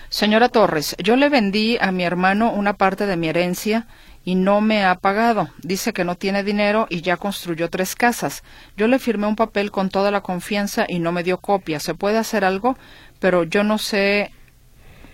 [0.09, 3.87] Señora Torres, yo le vendí a mi hermano una parte de mi herencia
[4.25, 5.49] y no me ha pagado.
[5.63, 8.43] Dice que no tiene dinero y ya construyó tres casas.
[8.77, 11.81] Yo le firmé un papel con toda la confianza y no me dio copia.
[11.81, 12.77] ¿Se puede hacer algo?
[13.21, 14.33] Pero yo no sé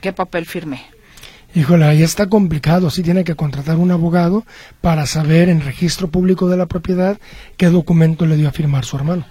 [0.00, 0.85] qué papel firmé.
[1.55, 2.88] Híjole, ahí está complicado.
[2.90, 4.44] Sí tiene que contratar un abogado
[4.81, 7.18] para saber en registro público de la propiedad
[7.59, 9.26] qué documento le dio a firmar su hermano.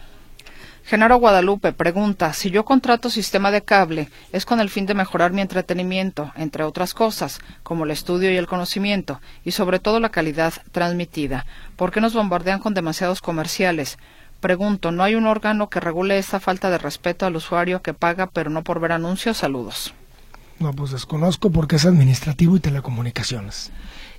[0.91, 5.31] Genaro Guadalupe pregunta, si yo contrato sistema de cable, es con el fin de mejorar
[5.31, 10.09] mi entretenimiento, entre otras cosas, como el estudio y el conocimiento, y sobre todo la
[10.09, 11.45] calidad transmitida.
[11.77, 13.99] ¿Por qué nos bombardean con demasiados comerciales?
[14.41, 18.27] Pregunto, ¿no hay un órgano que regule esta falta de respeto al usuario que paga
[18.27, 19.37] pero no por ver anuncios?
[19.37, 19.93] Saludos.
[20.59, 23.71] No, pues desconozco porque es administrativo y telecomunicaciones.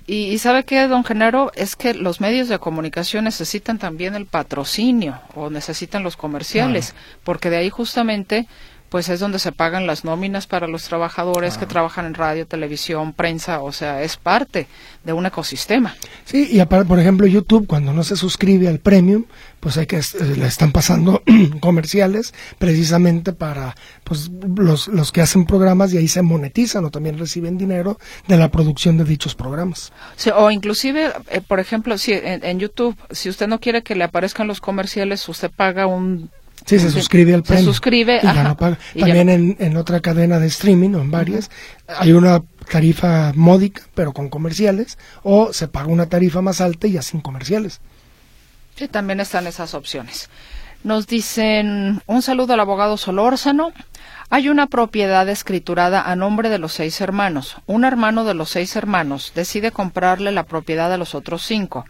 [0.05, 5.21] Y, sabe qué, don Genaro, es que los medios de comunicación necesitan también el patrocinio
[5.33, 8.47] o necesitan los comerciales, porque de ahí justamente
[8.93, 13.13] pues es donde se pagan las nóminas para los trabajadores que trabajan en radio, televisión,
[13.13, 14.67] prensa, o sea, es parte
[15.03, 15.95] de un ecosistema.
[16.25, 19.25] Sí, y aparte, por ejemplo, YouTube, cuando no se suscribe al premium,
[19.59, 20.03] pues hay que eh,
[20.37, 21.23] le están pasando
[21.59, 27.17] comerciales precisamente para pues los, los que hacen programas y ahí se monetizan o también
[27.17, 29.91] reciben dinero de la producción de dichos programas.
[30.17, 34.03] Sí, o inclusive, eh, por ejemplo, si en YouTube, si usted no quiere que le
[34.03, 36.29] aparezcan los comerciales, usted paga un
[36.65, 37.63] Sí, se suscribe al premio.
[37.63, 38.19] Se suscribe.
[38.21, 38.77] Y ya no paga.
[38.97, 41.49] También en, en, otra cadena de streaming o en varias
[41.87, 46.93] hay una tarifa módica, pero con comerciales, o se paga una tarifa más alta y
[46.93, 47.81] ya sin comerciales.
[48.75, 50.29] Sí, también están esas opciones.
[50.83, 53.71] Nos dicen un saludo al abogado Solórzano.
[54.29, 57.57] Hay una propiedad escriturada a nombre de los seis hermanos.
[57.67, 61.85] Un hermano de los seis hermanos decide comprarle la propiedad a los otros cinco.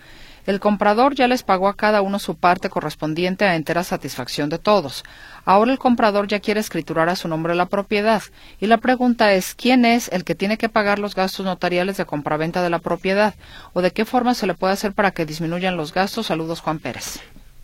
[0.45, 4.59] El comprador ya les pagó a cada uno su parte correspondiente a entera satisfacción de
[4.59, 5.03] todos.
[5.45, 8.21] Ahora el comprador ya quiere escriturar a su nombre la propiedad.
[8.59, 12.05] Y la pregunta es, ¿quién es el que tiene que pagar los gastos notariales de
[12.05, 13.35] compraventa de la propiedad?
[13.73, 16.27] ¿O de qué forma se le puede hacer para que disminuyan los gastos?
[16.27, 17.19] Saludos, Juan Pérez.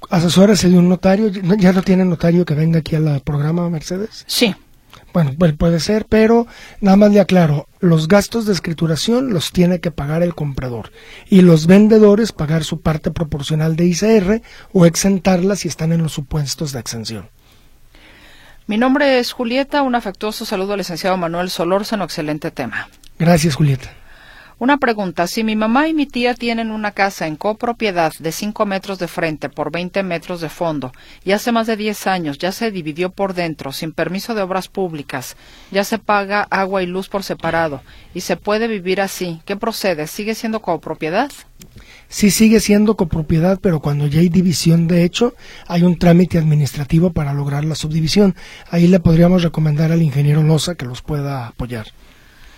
[0.09, 1.27] Asesórese de un notario.
[1.27, 4.23] ¿Ya no tiene notario que venga aquí al programa, Mercedes?
[4.25, 4.55] Sí.
[5.13, 6.47] Bueno, pues puede ser, pero
[6.81, 10.91] nada más le aclaro, los gastos de escrituración los tiene que pagar el comprador
[11.29, 14.41] y los vendedores pagar su parte proporcional de ICR
[14.73, 17.29] o exentarla si están en los supuestos de exención.
[18.67, 22.87] Mi nombre es Julieta, un afectuoso saludo al licenciado Manuel Solórzano, excelente tema.
[23.17, 23.98] Gracias, Julieta.
[24.59, 28.65] Una pregunta, si mi mamá y mi tía tienen una casa en copropiedad de 5
[28.65, 30.91] metros de frente por 20 metros de fondo
[31.23, 34.67] y hace más de 10 años ya se dividió por dentro sin permiso de obras
[34.67, 35.37] públicas,
[35.71, 37.81] ya se paga agua y luz por separado
[38.13, 40.07] y se puede vivir así, ¿qué procede?
[40.07, 41.31] ¿Sigue siendo copropiedad?
[42.09, 45.35] Sí sigue siendo copropiedad, pero cuando ya hay división de hecho,
[45.67, 48.35] hay un trámite administrativo para lograr la subdivisión.
[48.69, 51.87] Ahí le podríamos recomendar al ingeniero Loza que los pueda apoyar.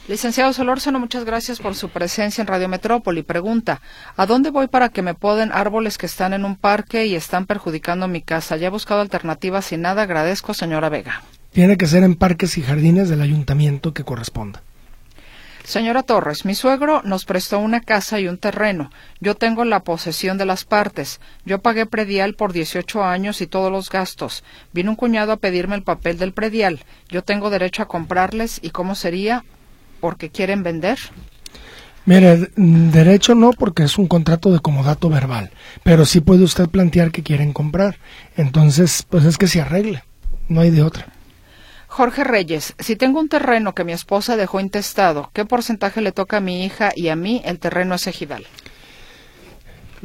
[0.07, 3.21] Licenciado Solórzano, muchas gracias por su presencia en Radio Metrópoli.
[3.21, 3.81] Pregunta,
[4.17, 7.45] ¿a dónde voy para que me poden árboles que están en un parque y están
[7.45, 8.57] perjudicando mi casa?
[8.57, 10.01] Ya he buscado alternativas y nada.
[10.01, 11.21] Agradezco, señora Vega.
[11.51, 14.63] Tiene que ser en parques y jardines del ayuntamiento que corresponda.
[15.63, 18.89] Señora Torres, mi suegro nos prestó una casa y un terreno.
[19.19, 21.21] Yo tengo la posesión de las partes.
[21.45, 24.43] Yo pagué predial por 18 años y todos los gastos.
[24.73, 26.83] Vino un cuñado a pedirme el papel del predial.
[27.09, 29.45] Yo tengo derecho a comprarles y cómo sería
[30.01, 30.99] porque quieren vender?
[32.05, 35.51] Mire, derecho no porque es un contrato de comodato verbal,
[35.83, 37.97] pero sí puede usted plantear que quieren comprar.
[38.35, 40.03] Entonces, pues es que se arregle,
[40.49, 41.07] no hay de otra.
[41.87, 46.37] Jorge Reyes, si tengo un terreno que mi esposa dejó intestado, ¿qué porcentaje le toca
[46.37, 48.45] a mi hija y a mí el terreno es ejidal?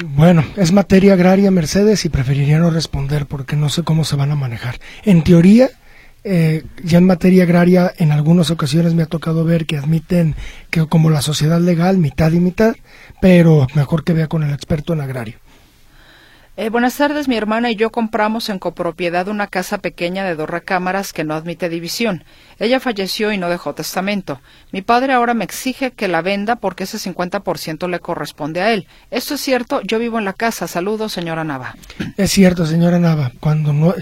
[0.04, 4.30] Bueno, es materia agraria, Mercedes, y preferiría no responder porque no sé cómo se van
[4.30, 4.78] a manejar.
[5.04, 5.70] En teoría,
[6.28, 10.34] eh, ya en materia agraria en algunas ocasiones me ha tocado ver que admiten
[10.70, 12.74] que como la sociedad legal mitad y mitad,
[13.20, 15.36] pero mejor que vea con el experto en agrario.
[16.58, 20.48] Eh, buenas tardes, mi hermana y yo compramos en copropiedad una casa pequeña de dos
[20.48, 22.24] recámaras que no admite división.
[22.58, 24.40] Ella falleció y no dejó testamento.
[24.72, 28.88] Mi padre ahora me exige que la venda porque ese 50% le corresponde a él.
[29.10, 29.82] ¿Esto es cierto?
[29.82, 30.66] Yo vivo en la casa.
[30.66, 31.76] Saludos, señora Nava.
[32.16, 33.32] Es cierto, señora Nava.
[33.38, 33.94] Cuando no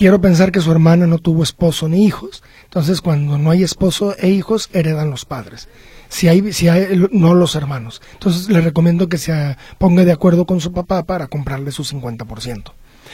[0.00, 4.16] quiero pensar que su hermana no tuvo esposo ni hijos, entonces cuando no hay esposo
[4.16, 5.68] e hijos heredan los padres
[6.08, 8.00] si hay, si hay, no los hermanos.
[8.14, 12.72] Entonces le recomiendo que se ponga de acuerdo con su papá para comprarle su 50%.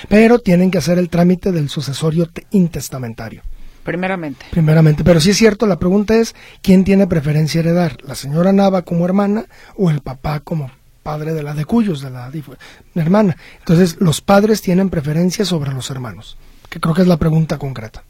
[0.08, 3.42] Pero tienen que hacer el trámite del sucesorio intestamentario.
[3.82, 4.46] Primeramente.
[4.52, 5.02] Primeramente.
[5.02, 7.98] Pero sí es cierto, la pregunta es, ¿quién tiene preferencia heredar?
[8.04, 9.46] ¿La señora Nava como hermana
[9.76, 10.70] o el papá como
[11.02, 12.30] padre de la de Cuyos, de la
[12.94, 13.36] hermana?
[13.58, 16.38] Entonces, los padres tienen preferencia sobre los hermanos,
[16.76, 18.04] que creo que es la pregunta concreta.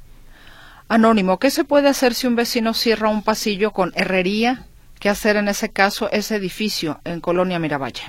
[0.89, 4.67] Anónimo, ¿qué se puede hacer si un vecino cierra un pasillo con herrería
[4.99, 8.03] ¿Qué hacer en ese caso ese edificio en Colonia Miravalle?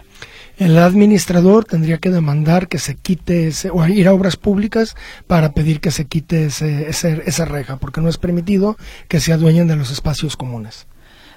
[0.58, 4.96] El administrador tendría que demandar que se quite ese, o ir a obras públicas
[5.28, 8.78] para pedir que se quite ese, esa reja, porque no es permitido
[9.10, 10.88] que se adueñen de los espacios comunes.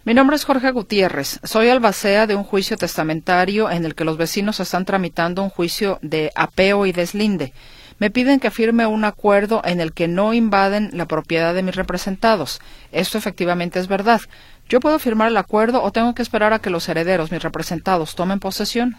[0.04, 1.40] Mi nombre es Jorge Gutiérrez.
[1.42, 5.98] Soy albacea de un juicio testamentario en el que los vecinos están tramitando un juicio
[6.00, 7.52] de apeo y deslinde.
[8.00, 11.76] Me piden que firme un acuerdo en el que no invaden la propiedad de mis
[11.76, 12.58] representados.
[12.92, 14.22] Esto efectivamente es verdad.
[14.70, 18.14] ¿Yo puedo firmar el acuerdo o tengo que esperar a que los herederos, mis representados,
[18.14, 18.96] tomen posesión?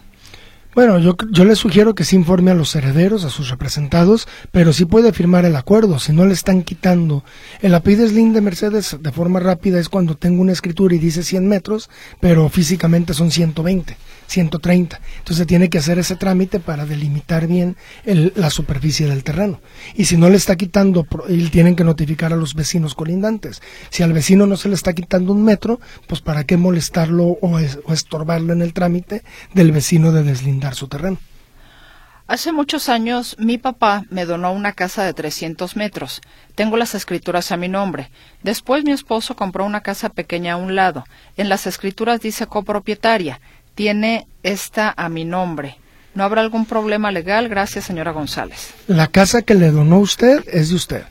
[0.73, 4.71] Bueno, yo, yo le sugiero que se informe a los herederos, a sus representados, pero
[4.71, 7.25] sí puede firmar el acuerdo, si no le están quitando.
[7.61, 11.45] El apides de Mercedes de forma rápida es cuando tengo una escritura y dice 100
[11.45, 11.89] metros,
[12.21, 13.97] pero físicamente son 120.
[14.31, 14.99] 130.
[15.19, 19.59] Entonces tiene que hacer ese trámite para delimitar bien la superficie del terreno.
[19.93, 21.05] Y si no le está quitando,
[21.51, 23.61] tienen que notificar a los vecinos colindantes.
[23.89, 27.59] Si al vecino no se le está quitando un metro, pues para qué molestarlo o,
[27.85, 31.17] o estorbarlo en el trámite del vecino de deslindar su terreno.
[32.27, 36.21] Hace muchos años mi papá me donó una casa de 300 metros.
[36.55, 38.09] Tengo las escrituras a mi nombre.
[38.41, 41.03] Después mi esposo compró una casa pequeña a un lado.
[41.35, 43.41] En las escrituras dice copropietaria
[43.75, 45.77] tiene esta a mi nombre.
[46.13, 47.47] ¿No habrá algún problema legal?
[47.47, 48.73] Gracias, señora González.
[48.87, 51.03] La casa que le donó usted es de usted.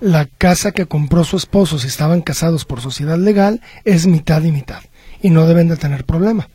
[0.00, 4.52] La casa que compró su esposo, si estaban casados por sociedad legal, es mitad y
[4.52, 4.82] mitad.
[5.22, 6.48] Y no deben de tener problema.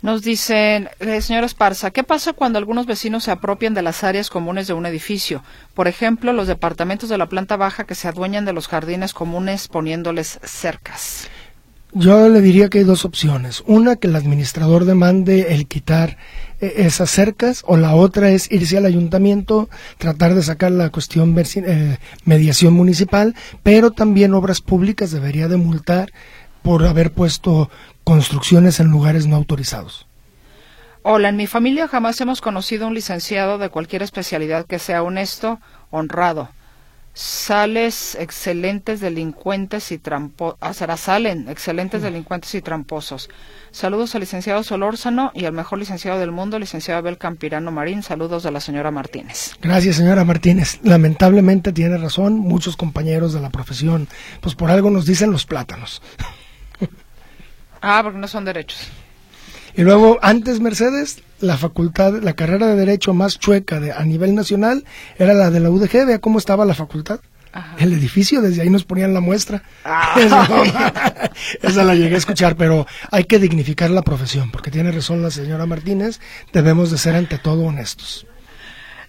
[0.00, 4.30] Nos dicen, eh, señor Esparza, ¿qué pasa cuando algunos vecinos se apropian de las áreas
[4.30, 5.42] comunes de un edificio?
[5.74, 9.66] Por ejemplo, los departamentos de la planta baja que se adueñan de los jardines comunes
[9.66, 11.28] poniéndoles cercas.
[11.92, 13.62] Yo le diría que hay dos opciones.
[13.66, 16.18] Una, que el administrador demande el quitar
[16.60, 21.34] eh, esas cercas, o la otra es irse al ayuntamiento, tratar de sacar la cuestión
[21.38, 26.12] eh, mediación municipal, pero también obras públicas debería de multar
[26.62, 27.70] por haber puesto
[28.04, 30.06] construcciones en lugares no autorizados.
[31.02, 35.58] Hola, en mi familia jamás hemos conocido un licenciado de cualquier especialidad que sea honesto,
[35.90, 36.50] honrado
[37.18, 40.56] sales excelentes delincuentes y tramposos.
[40.60, 43.28] Ah, salen excelentes delincuentes y tramposos.
[43.72, 48.04] Saludos al licenciado Solórzano y al mejor licenciado del mundo, licenciado Abel Campirano Marín.
[48.04, 49.56] Saludos de la señora Martínez.
[49.60, 50.78] Gracias, señora Martínez.
[50.84, 54.06] Lamentablemente tiene razón, muchos compañeros de la profesión,
[54.40, 56.00] pues por algo nos dicen los plátanos.
[57.82, 58.78] ah, porque no son derechos.
[59.74, 64.34] Y luego, antes Mercedes, la facultad, la carrera de Derecho más chueca de, a nivel
[64.34, 64.84] nacional
[65.18, 66.06] era la de la UDG.
[66.06, 67.20] Vea cómo estaba la facultad.
[67.78, 69.62] El edificio, desde ahí nos ponían la muestra.
[69.84, 70.14] Ah.
[71.62, 75.30] Esa, la llegué a escuchar, pero hay que dignificar la profesión, porque tiene razón la
[75.30, 76.20] señora Martínez,
[76.52, 78.26] debemos de ser ante todo honestos.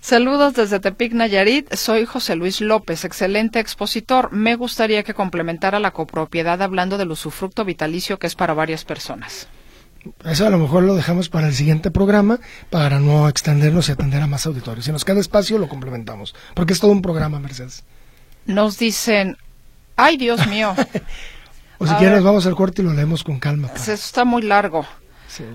[0.01, 1.73] Saludos desde Tepic, Nayarit.
[1.73, 4.31] Soy José Luis López, excelente expositor.
[4.31, 9.49] Me gustaría que complementara la copropiedad hablando del usufructo vitalicio que es para varias personas.
[10.23, 14.21] Eso a lo mejor lo dejamos para el siguiente programa para no extendernos y atender
[14.21, 14.85] a más auditorios.
[14.85, 16.35] Si nos queda espacio, lo complementamos.
[16.53, 17.83] Porque es todo un programa, Mercedes.
[18.45, 19.37] Nos dicen,
[19.95, 20.73] ay Dios mío.
[21.77, 23.69] o si quieres, vamos al corte y lo leemos con calma.
[23.75, 24.85] Eso está muy largo.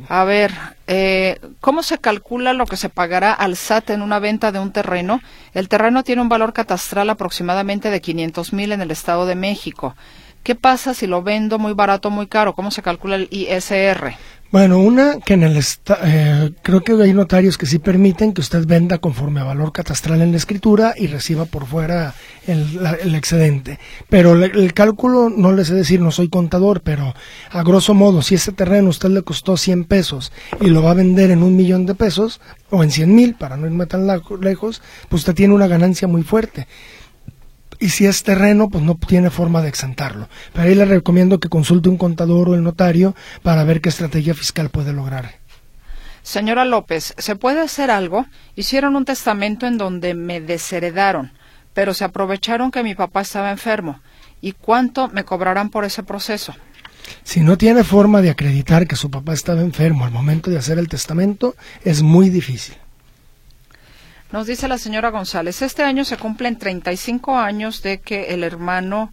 [0.09, 0.53] A ver,
[0.87, 4.73] eh, ¿cómo se calcula lo que se pagará al SAT en una venta de un
[4.73, 5.21] terreno?
[5.53, 9.97] El terreno tiene un valor catastral aproximadamente de 500 mil en el Estado de México.
[10.45, 12.55] ¿Qué pasa si lo vendo muy barato muy caro?
[12.55, 14.15] ¿Cómo se calcula el ISR?
[14.53, 15.57] Bueno, una que en el
[16.05, 20.21] eh, creo que hay notarios que sí permiten que usted venda conforme a valor catastral
[20.21, 22.15] en la escritura y reciba por fuera
[22.47, 23.79] el, excedente.
[24.11, 27.15] Pero el, cálculo no le sé decir, no soy contador, pero
[27.51, 30.31] a grosso modo, si ese terreno usted le costó 100 pesos
[30.61, 33.57] y lo va a vender en un millón de pesos o en 100 mil, para
[33.57, 34.07] no irme tan
[34.41, 36.69] lejos, pues usted tiene una ganancia muy fuerte
[37.79, 40.29] y si es terreno, pues no tiene forma de exentarlo.
[40.53, 44.35] Pero ahí le recomiendo que consulte un contador o el notario para ver qué estrategia
[44.35, 45.37] fiscal puede lograr.
[46.23, 48.27] Señora López, ¿se puede hacer algo?
[48.57, 51.33] Hicieron un testamento en donde me desheredaron,
[51.75, 54.01] pero se aprovecharon que mi papá estaba enfermo.
[54.41, 56.55] ¿Y cuánto me cobrarán por ese proceso?
[57.23, 60.79] Si no tiene forma de acreditar que su papá estaba enfermo al momento de hacer
[60.79, 62.77] el testamento, es muy difícil.
[64.35, 69.13] Nos dice la señora González, este año se cumplen 35 años de que el hermano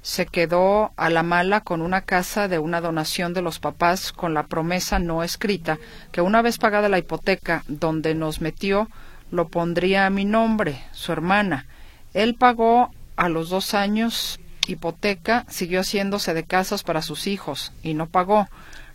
[0.00, 4.32] se quedó a la mala con una casa de una donación de los papás con
[4.32, 5.78] la promesa no escrita
[6.12, 8.88] que una vez pagada la hipoteca donde nos metió
[9.30, 11.66] lo pondría a mi nombre, su hermana.
[12.14, 17.92] Él pagó a los dos años hipoteca, siguió haciéndose de casas para sus hijos y
[17.92, 18.48] no pagó.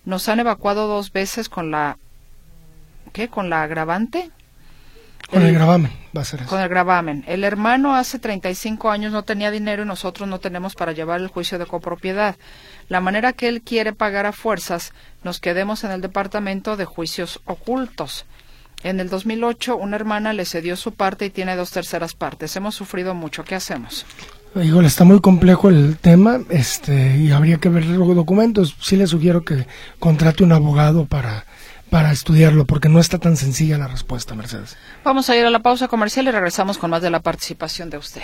[0.04, 2.00] Nos han evacuado dos veces con la
[3.14, 3.28] ¿qué?
[3.28, 4.32] con la agravante
[5.32, 6.50] Con el, gravamen va a ser eso.
[6.50, 7.24] Con el gravamen.
[7.28, 11.28] El hermano hace 35 años no tenía dinero y nosotros no tenemos para llevar el
[11.28, 12.36] juicio de copropiedad.
[12.88, 17.42] La manera que él quiere pagar a fuerzas, nos quedemos en el departamento de juicios
[17.46, 18.26] ocultos.
[18.82, 22.56] En el 2008, una hermana le cedió su parte y tiene dos terceras partes.
[22.56, 23.44] Hemos sufrido mucho.
[23.44, 24.06] ¿Qué hacemos?
[24.56, 28.76] Igual está muy complejo el tema este, y habría que ver los documentos.
[28.82, 29.68] Sí le sugiero que
[30.00, 31.46] contrate un abogado para,
[31.90, 34.78] para estudiarlo, porque no está tan sencilla la respuesta, Mercedes.
[35.04, 37.98] Vamos a ir a la pausa comercial y regresamos con más de la participación de
[37.98, 38.24] usted.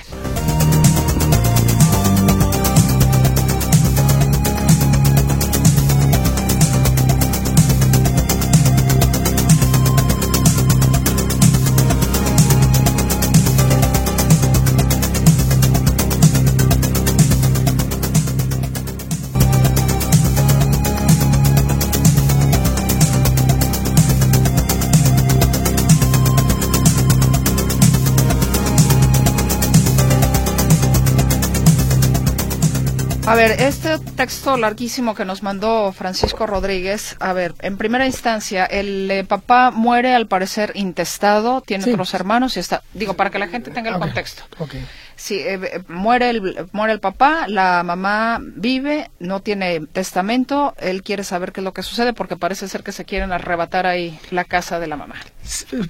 [34.16, 39.72] Texto larguísimo que nos mandó Francisco Rodríguez, a ver, en primera instancia, el eh, papá
[39.72, 43.90] muere al parecer intestado, tiene otros hermanos y está, digo, para que la gente tenga
[43.92, 44.44] el contexto.
[44.60, 44.86] Okay.
[45.16, 51.04] Sí, eh, eh, muere, el, muere el papá, la mamá vive, no tiene testamento, él
[51.04, 54.20] quiere saber qué es lo que sucede porque parece ser que se quieren arrebatar ahí
[54.32, 55.16] la casa de la mamá.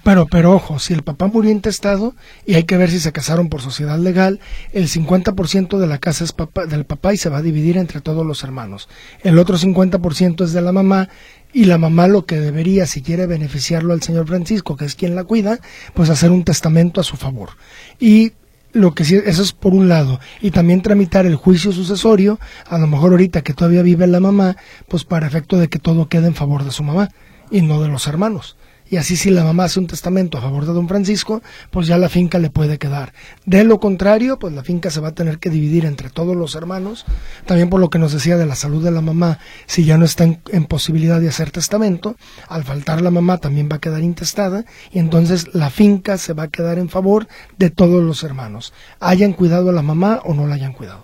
[0.04, 2.14] Pero, pero ojo, si el papá murió intestado
[2.46, 4.40] y hay que ver si se casaron por sociedad legal,
[4.74, 8.02] el 50% de la casa es papá, del papá y se va a dividir entre
[8.02, 8.90] todos los hermanos.
[9.24, 11.10] El otro 50% es de la mamá
[11.52, 15.16] y la mamá lo que debería, si quiere beneficiarlo al señor Francisco, que es quien
[15.16, 15.60] la cuida,
[15.94, 17.52] pues hacer un testamento a su favor.
[17.98, 18.34] Y
[18.76, 22.78] lo que sí, eso es por un lado, y también tramitar el juicio sucesorio, a
[22.78, 24.58] lo mejor ahorita que todavía vive la mamá,
[24.90, 27.10] pues para efecto de que todo quede en favor de su mamá
[27.50, 28.58] y no de los hermanos
[28.90, 31.98] y así si la mamá hace un testamento a favor de don Francisco, pues ya
[31.98, 33.14] la finca le puede quedar.
[33.46, 36.56] De lo contrario, pues la finca se va a tener que dividir entre todos los
[36.56, 37.06] hermanos,
[37.46, 40.06] también por lo que nos decía de la salud de la mamá, si ya no
[40.06, 42.16] está en, posibilidad de hacer testamento,
[42.48, 46.44] al faltar la mamá también va a quedar intestada y entonces la finca se va
[46.44, 47.28] a quedar en favor
[47.58, 51.04] de todos los hermanos, hayan cuidado a la mamá o no la hayan cuidado.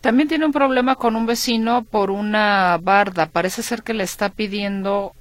[0.00, 3.26] También tiene un problema con un vecino por una barda.
[3.26, 5.12] Parece ser que le está pidiendo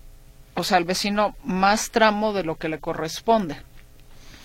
[0.60, 3.58] o sea, al vecino más tramo de lo que le corresponde.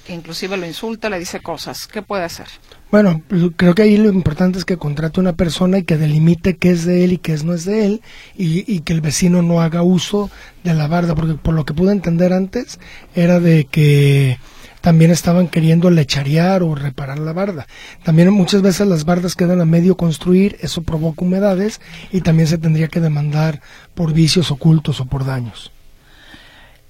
[0.08, 1.86] Inclusive lo insulta, le dice cosas.
[1.86, 2.46] ¿Qué puede hacer?
[2.90, 6.56] Bueno, pues, creo que ahí lo importante es que contrate una persona y que delimite
[6.56, 8.02] qué es de él y qué no es de él
[8.36, 10.30] y, que el vecino no haga uso
[10.62, 12.78] de la barda, porque por lo que pude entender antes
[13.14, 14.38] era de que
[14.82, 17.66] también estaban queriendo lecharear o reparar la barda.
[18.04, 21.80] También muchas veces las bardas quedan a medio construir, eso provoca humedades
[22.12, 23.62] y también se tendría que demandar
[23.94, 25.73] por vicios ocultos o por daños.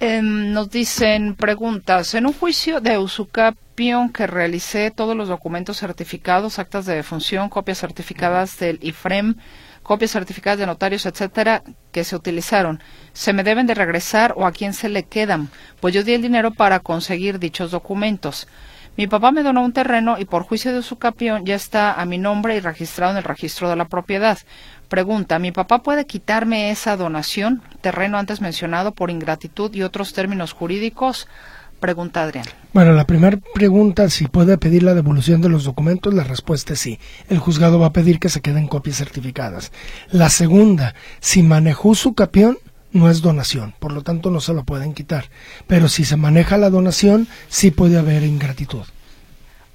[0.01, 2.15] Em, nos dicen preguntas.
[2.15, 7.79] En un juicio de usucapión que realicé todos los documentos certificados, actas de defunción, copias
[7.79, 9.37] certificadas del IFREM,
[9.83, 12.83] copias certificadas de notarios, etcétera, que se utilizaron,
[13.13, 15.49] ¿se me deben de regresar o a quién se le quedan?
[15.81, 18.49] Pues yo di el dinero para conseguir dichos documentos.
[18.97, 22.17] Mi papá me donó un terreno y por juicio de usucapión ya está a mi
[22.17, 24.39] nombre y registrado en el registro de la propiedad.
[24.89, 30.53] Pregunta, ¿mi papá puede quitarme esa donación, terreno antes mencionado, por ingratitud y otros términos
[30.53, 31.29] jurídicos?
[31.81, 32.47] Pregunta Adrián.
[32.73, 36.79] Bueno, la primera pregunta, si puede pedir la devolución de los documentos, la respuesta es
[36.79, 36.99] sí.
[37.29, 39.71] El juzgado va a pedir que se queden copias certificadas.
[40.11, 42.59] La segunda, si manejó su capión,
[42.93, 45.29] no es donación, por lo tanto no se lo pueden quitar.
[45.67, 48.85] Pero si se maneja la donación, sí puede haber ingratitud.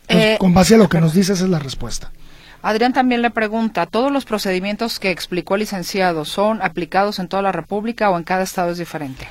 [0.07, 2.11] Eh, con base a lo que nos dices es la respuesta.
[2.61, 7.41] Adrián también le pregunta, ¿todos los procedimientos que explicó el licenciado son aplicados en toda
[7.41, 9.27] la República o en cada estado es diferente?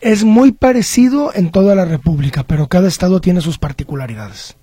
[0.00, 4.56] Es muy parecido en toda la República, pero cada estado tiene sus particularidades.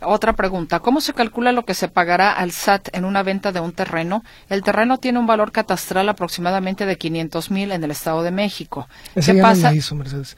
[0.00, 3.60] Otra pregunta, ¿cómo se calcula lo que se pagará al SAT en una venta de
[3.60, 4.22] un terreno?
[4.48, 8.88] El terreno tiene un valor catastral aproximadamente de 500 mil en el Estado de México.
[9.14, 9.74] ¿Qué pasa?
[9.74, 10.36] hizo, Mercedes.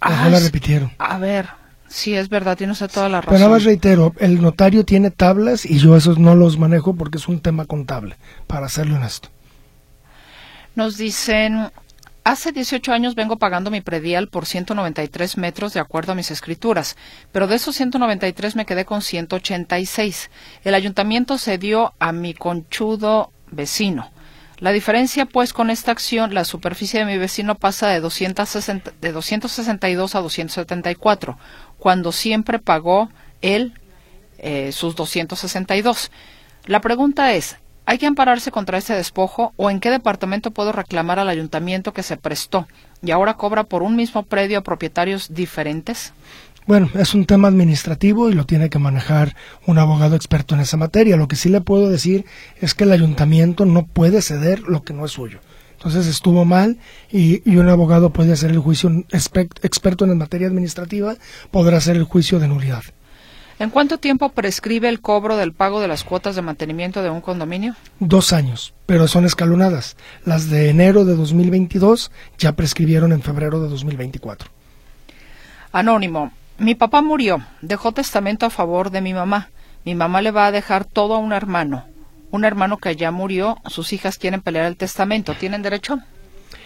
[0.00, 0.92] Ah, la repitieron.
[0.98, 1.48] A ver,
[1.88, 3.30] Sí, es verdad, tienes toda la razón.
[3.30, 7.18] Pero nada más reitero, el notario tiene tablas y yo esos no los manejo porque
[7.18, 8.16] es un tema contable,
[8.46, 9.28] para serle honesto.
[10.74, 11.70] Nos dicen,
[12.24, 16.96] hace 18 años vengo pagando mi predial por 193 metros de acuerdo a mis escrituras,
[17.32, 20.30] pero de esos 193 me quedé con 186.
[20.64, 24.10] El ayuntamiento cedió a mi conchudo vecino.
[24.58, 29.12] La diferencia, pues, con esta acción, la superficie de mi vecino pasa de, 260, de
[29.12, 31.38] 262 a 274,
[31.86, 33.10] cuando siempre pagó
[33.42, 33.72] él
[34.38, 36.10] eh, sus 262.
[36.64, 37.58] La pregunta es,
[37.88, 42.02] ¿Hay que ampararse contra este despojo o en qué departamento puedo reclamar al ayuntamiento que
[42.02, 42.66] se prestó
[43.00, 46.12] y ahora cobra por un mismo predio a propietarios diferentes?
[46.66, 50.76] Bueno, es un tema administrativo y lo tiene que manejar un abogado experto en esa
[50.76, 51.16] materia.
[51.16, 52.24] Lo que sí le puedo decir
[52.60, 55.38] es que el ayuntamiento no puede ceder lo que no es suyo.
[55.86, 56.78] Entonces estuvo mal
[57.12, 61.14] y, un abogado puede hacer el juicio, experto en materia administrativa,
[61.52, 62.82] podrá hacer el juicio de nulidad.
[63.60, 67.20] ¿En cuánto tiempo prescribe el cobro del pago de las cuotas de mantenimiento de un
[67.20, 67.76] condominio?
[68.00, 69.96] Dos años, pero son escalonadas.
[70.24, 74.50] Las de enero de 2022 ya prescribieron en febrero de 2024.
[75.70, 79.50] Anónimo, mi papá murió, dejó testamento a favor de mi mamá.
[79.84, 81.84] Mi mamá le va a dejar todo a un hermano.
[82.36, 85.32] Un hermano que ya murió, sus hijas quieren pelear el testamento.
[85.32, 85.98] ¿Tienen derecho?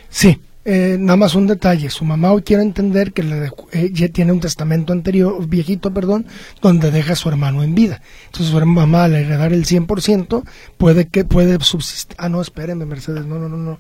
[0.09, 1.91] Sí, eh, nada más un detalle.
[1.91, 6.27] Su mamá hoy quiere entender que le ella tiene un testamento anterior, viejito, perdón,
[6.61, 8.03] donde deja a su hermano en vida.
[8.27, 10.43] Entonces su mamá al heredar el 100%
[10.77, 12.17] puede que puede subsistir.
[12.19, 13.79] Ah, no, espérenme, Mercedes, no, no, no, no.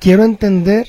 [0.00, 0.88] Quiero entender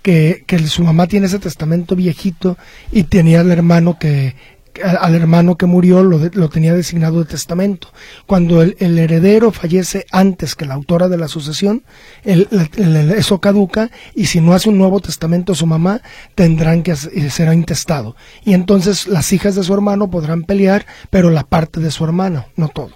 [0.00, 2.56] que, que su mamá tiene ese testamento viejito
[2.92, 4.36] y tenía al hermano que,
[4.82, 7.88] al hermano que murió lo, lo, tenía designado de testamento.
[8.26, 11.84] Cuando el, heredero fallece antes que la autora de la sucesión,
[12.24, 16.00] eso caduca y si no hace un nuevo testamento su mamá,
[16.34, 18.16] tendrán que será intestado.
[18.44, 22.46] Y entonces las hijas de su hermano podrán pelear, pero la parte de su hermano,
[22.56, 22.90] no todo.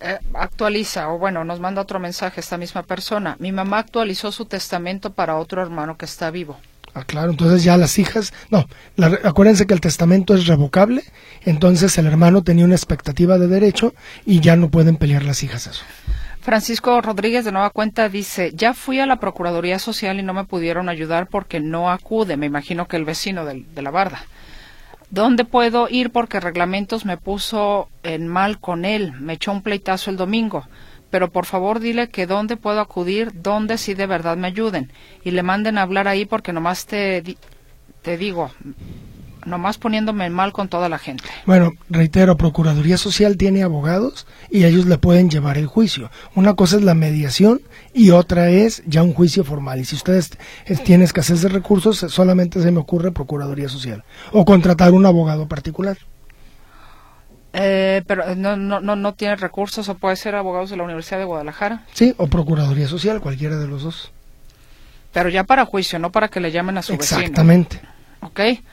[0.00, 3.36] Eh, actualiza, o bueno, nos manda otro mensaje esta misma persona.
[3.38, 6.58] Mi mamá actualizó su testamento para otro hermano que está vivo.
[6.94, 8.66] Ah, claro, entonces ya las hijas, no,
[9.24, 11.02] acuérdense que el testamento es revocable,
[11.44, 15.66] entonces el hermano tenía una expectativa de derecho y ya no pueden pelear las hijas
[15.66, 15.82] eso.
[16.40, 20.44] Francisco Rodríguez de Nueva Cuenta dice, ya fui a la Procuraduría Social y no me
[20.44, 24.24] pudieron ayudar porque no acude, me imagino que el vecino de la barda.
[25.10, 26.10] ¿Dónde puedo ir?
[26.10, 30.64] Porque Reglamentos me puso en mal con él, me echó un pleitazo el domingo.
[31.14, 34.90] Pero por favor dile que dónde puedo acudir, dónde sí de verdad me ayuden.
[35.22, 37.22] Y le manden a hablar ahí porque nomás te,
[38.02, 38.50] te digo,
[39.46, 41.22] nomás poniéndome mal con toda la gente.
[41.46, 46.10] Bueno, reitero, Procuraduría Social tiene abogados y ellos le pueden llevar el juicio.
[46.34, 47.60] Una cosa es la mediación
[47.92, 49.78] y otra es ya un juicio formal.
[49.78, 50.32] Y si ustedes
[50.82, 54.02] tienen escasez de recursos, solamente se me ocurre Procuraduría Social
[54.32, 55.96] o contratar un abogado particular.
[57.56, 61.18] Eh, pero no, no, no, no tiene recursos o puede ser abogados de la Universidad
[61.18, 61.84] de Guadalajara.
[61.92, 64.10] Sí, o Procuraduría Social, cualquiera de los dos.
[65.12, 67.40] Pero ya para juicio, no para que le llamen a su Exactamente.
[67.40, 67.62] vecino.
[67.62, 67.80] Exactamente.
[68.20, 68.64] ¿Ok?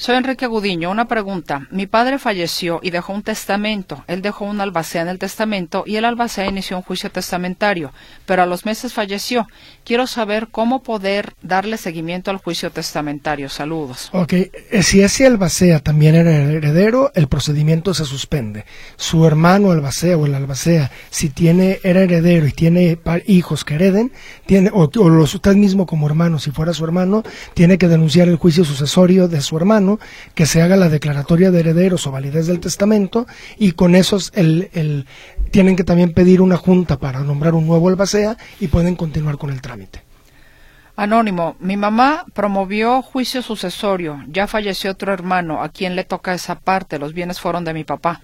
[0.00, 0.90] Soy Enrique Gudiño.
[0.90, 1.68] Una pregunta.
[1.70, 4.02] Mi padre falleció y dejó un testamento.
[4.06, 7.92] Él dejó un albacea en el testamento y el albacea inició un juicio testamentario,
[8.24, 9.46] pero a los meses falleció.
[9.84, 13.50] Quiero saber cómo poder darle seguimiento al juicio testamentario.
[13.50, 14.08] Saludos.
[14.14, 14.32] Ok.
[14.32, 18.64] Eh, si ese albacea también era heredero, el procedimiento se suspende.
[18.96, 24.12] Su hermano albacea o el albacea, si tiene era heredero y tiene hijos que hereden,
[24.46, 27.22] tiene o, o usted mismo como hermano, si fuera su hermano,
[27.52, 29.89] tiene que denunciar el juicio sucesorio de su hermano
[30.34, 33.26] que se haga la declaratoria de herederos o validez del testamento
[33.58, 35.06] y con esos el,
[35.50, 39.50] tienen que también pedir una junta para nombrar un nuevo albacea y pueden continuar con
[39.50, 40.02] el trámite.
[40.96, 46.60] Anónimo, mi mamá promovió juicio sucesorio, ya falleció otro hermano, ¿a quién le toca esa
[46.60, 46.98] parte?
[46.98, 48.20] Los bienes fueron de mi papá.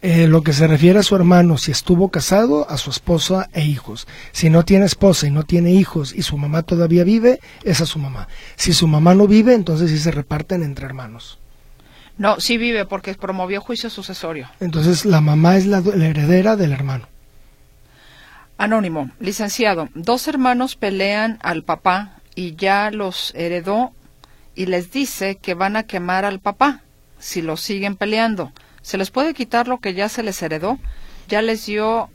[0.00, 3.64] Eh, lo que se refiere a su hermano, si estuvo casado, a su esposa e
[3.64, 4.06] hijos.
[4.32, 7.86] Si no tiene esposa y no tiene hijos y su mamá todavía vive, es a
[7.86, 8.28] su mamá.
[8.56, 11.38] Si su mamá no vive, entonces sí se reparten entre hermanos.
[12.16, 14.48] No, sí vive porque promovió juicio sucesorio.
[14.60, 17.08] Entonces la mamá es la, la heredera del hermano.
[18.56, 23.92] Anónimo, licenciado, dos hermanos pelean al papá y ya los heredó
[24.56, 26.82] y les dice que van a quemar al papá
[27.18, 28.52] si lo siguen peleando.
[28.88, 30.78] ¿Se les puede quitar lo que ya se les heredó?
[31.28, 32.08] Ya les dio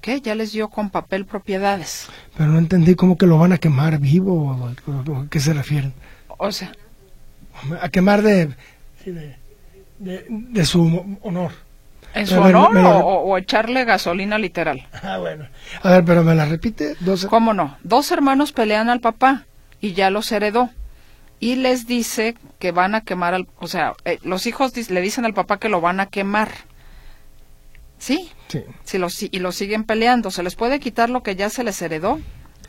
[0.00, 0.20] ¿qué?
[0.20, 2.08] Ya les dio con papel propiedades.
[2.36, 5.94] Pero no entendí cómo que lo van a quemar vivo o a qué se refieren.
[6.38, 6.72] O sea,
[7.80, 8.52] a quemar de
[10.00, 11.52] de, su honor.
[12.14, 14.88] ¿En su honor o, echarle gasolina literal?
[15.04, 15.46] Ah, bueno.
[15.84, 16.96] A ver, pero me la repite.
[16.98, 17.26] Dos...
[17.26, 17.76] ¿Cómo no?
[17.84, 19.44] Dos hermanos pelean al papá
[19.80, 20.68] y ya los heredó
[21.42, 25.24] y les dice que van a quemar al, o sea, eh, los hijos le dicen
[25.24, 26.52] al papá que lo van a quemar.
[27.98, 28.30] ¿Sí?
[28.46, 28.62] Sí.
[28.84, 32.20] Si y lo siguen peleando, ¿se les puede quitar lo que ya se les heredó?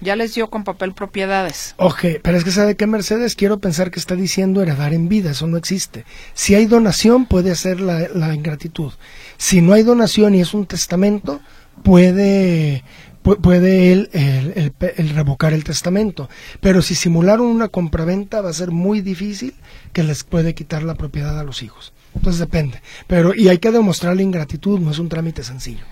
[0.02, 1.76] Ya les dio con papel propiedades.
[1.78, 5.32] Ok, pero es que sabe que Mercedes quiero pensar que está diciendo heredar en vida,
[5.32, 6.04] eso no existe.
[6.34, 8.92] Si hay donación puede ser la, la ingratitud.
[9.38, 11.42] Si no hay donación y es un testamento,
[11.84, 12.84] puede
[13.24, 16.30] puede él el, revocar el testamento.
[16.60, 19.54] Pero si simularon una compraventa va a ser muy difícil
[19.94, 21.94] que les puede quitar la propiedad a los hijos.
[22.16, 22.82] Entonces depende.
[23.08, 25.86] Pero y hay que demostrar la ingratitud, no es un trámite sencillo.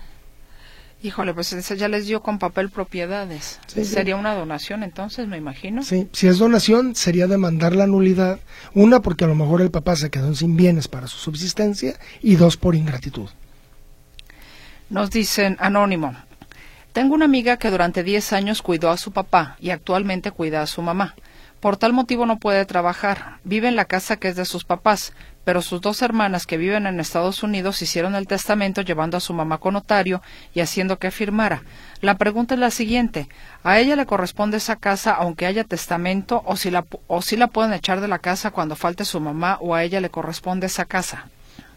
[1.04, 3.58] Híjole, pues ya les dio con papel propiedades.
[3.66, 5.82] Sería una donación entonces, me imagino.
[5.82, 8.38] Sí, si es donación sería demandar la nulidad.
[8.72, 11.98] Una, porque a lo mejor el papá se quedó sin bienes para su subsistencia.
[12.22, 13.28] Y dos, por ingratitud.
[14.90, 16.14] Nos dicen, anónimo,
[16.92, 20.66] tengo una amiga que durante 10 años cuidó a su papá y actualmente cuida a
[20.66, 21.14] su mamá.
[21.60, 23.38] Por tal motivo no puede trabajar.
[23.44, 25.12] Vive en la casa que es de sus papás,
[25.44, 29.32] pero sus dos hermanas que viven en Estados Unidos hicieron el testamento llevando a su
[29.32, 30.22] mamá con notario
[30.54, 31.62] y haciendo que firmara.
[32.00, 33.28] La pregunta es la siguiente:
[33.62, 37.46] ¿a ella le corresponde esa casa aunque haya testamento o si la, o si la
[37.46, 40.84] pueden echar de la casa cuando falte su mamá o a ella le corresponde esa
[40.84, 41.28] casa?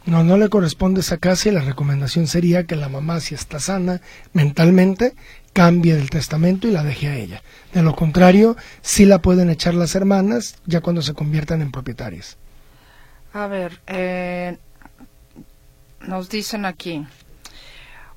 [0.06, 3.60] No, no le corresponde esa casa y la recomendación sería que la mamá, si está
[3.60, 4.02] sana
[4.34, 5.16] mentalmente,
[5.54, 7.42] cambie del testamento y la deje a ella.
[7.74, 12.38] De lo contrario, sí la pueden echar las hermanas ya cuando se conviertan en propietarias.
[13.34, 14.58] A ver, eh,
[16.02, 17.06] nos dicen aquí,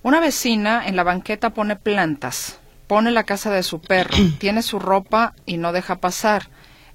[0.02, 4.78] una vecina en la banqueta pone plantas, pone la casa de su perro, tiene su
[4.78, 6.48] ropa y no deja pasar.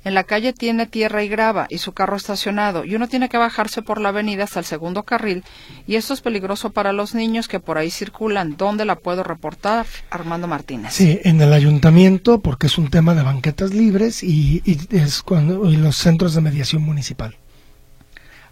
[0.05, 3.37] En la calle tiene tierra y grava y su carro estacionado y uno tiene que
[3.37, 5.43] bajarse por la avenida hasta el segundo carril
[5.87, 8.57] y esto es peligroso para los niños que por ahí circulan.
[8.57, 9.85] ¿Dónde la puedo reportar?
[10.09, 10.93] Armando Martínez.
[10.93, 15.77] Sí, en el ayuntamiento porque es un tema de banquetas libres y, es cuando, y
[15.77, 17.37] los centros de mediación municipal.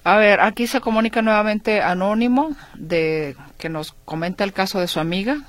[0.03, 4.99] A ver, aquí se comunica nuevamente Anónimo, de que nos comenta el caso de su
[4.99, 5.43] amiga,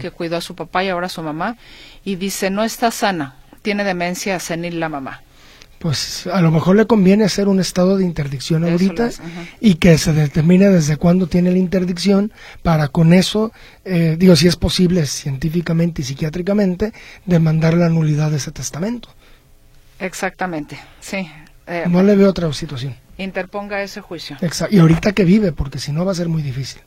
[0.00, 1.56] que cuidó a su papá y ahora a su mamá,
[2.04, 5.20] y dice, no está sana, tiene demencia senil la mamá.
[5.78, 9.10] Pues a lo mejor le conviene hacer un estado de interdicción ahorita
[9.60, 13.52] y que se determine desde cuándo tiene la interdicción para con eso,
[13.84, 16.92] eh, digo, si es posible científicamente y psiquiátricamente,
[17.26, 19.08] demandar la nulidad de ese testamento.
[20.00, 21.28] Exactamente, sí.
[21.66, 24.36] Eh, no le veo otra situación interponga ese juicio.
[24.40, 24.74] Exacto.
[24.74, 26.80] Y ahorita que vive, porque si no va a ser muy difícil.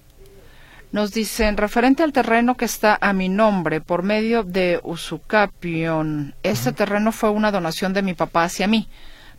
[0.91, 6.73] Nos dicen, referente al terreno que está a mi nombre por medio de Usucapión, este
[6.73, 8.89] terreno fue una donación de mi papá hacia mí,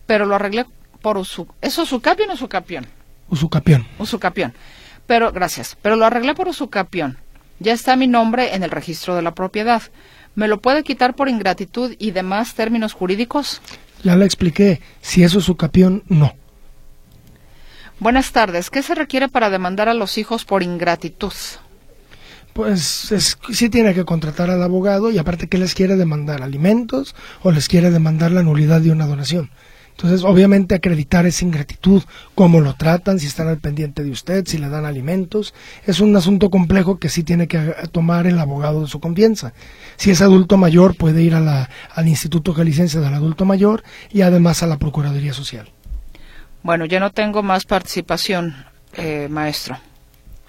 [0.07, 0.65] pero lo arreglé
[1.03, 1.47] por Usu...
[1.61, 2.87] ¿Es Usucapión o Usucapión?
[3.29, 3.87] Usucapión.
[3.99, 4.55] Usucapión.
[5.07, 7.19] Pero, gracias, pero lo arreglé por Usucapión.
[7.59, 9.83] Ya está mi nombre en el registro de la propiedad.
[10.35, 13.61] ¿Me lo puede quitar por ingratitud y demás términos jurídicos?
[14.03, 14.81] Ya le expliqué.
[15.03, 16.33] Si es Usucapión, no.
[18.03, 18.69] Buenas tardes.
[18.69, 21.33] ¿Qué se requiere para demandar a los hijos por ingratitud?
[22.53, 27.15] Pues es, sí tiene que contratar al abogado y aparte que les quiere demandar alimentos
[27.45, 29.51] o les quiere demandar la nulidad de una donación.
[29.93, 32.03] Entonces, obviamente acreditar esa ingratitud,
[32.35, 35.55] cómo lo tratan, si están al pendiente de usted, si le dan alimentos,
[35.87, 39.53] es un asunto complejo que sí tiene que tomar el abogado de su confianza.
[39.97, 41.69] Si es adulto mayor, puede ir al
[42.09, 45.71] Instituto Jalisciense del Adulto Mayor y además a la Procuraduría Social.
[46.63, 48.55] Bueno, ya no tengo más participación,
[48.95, 49.79] eh, maestro.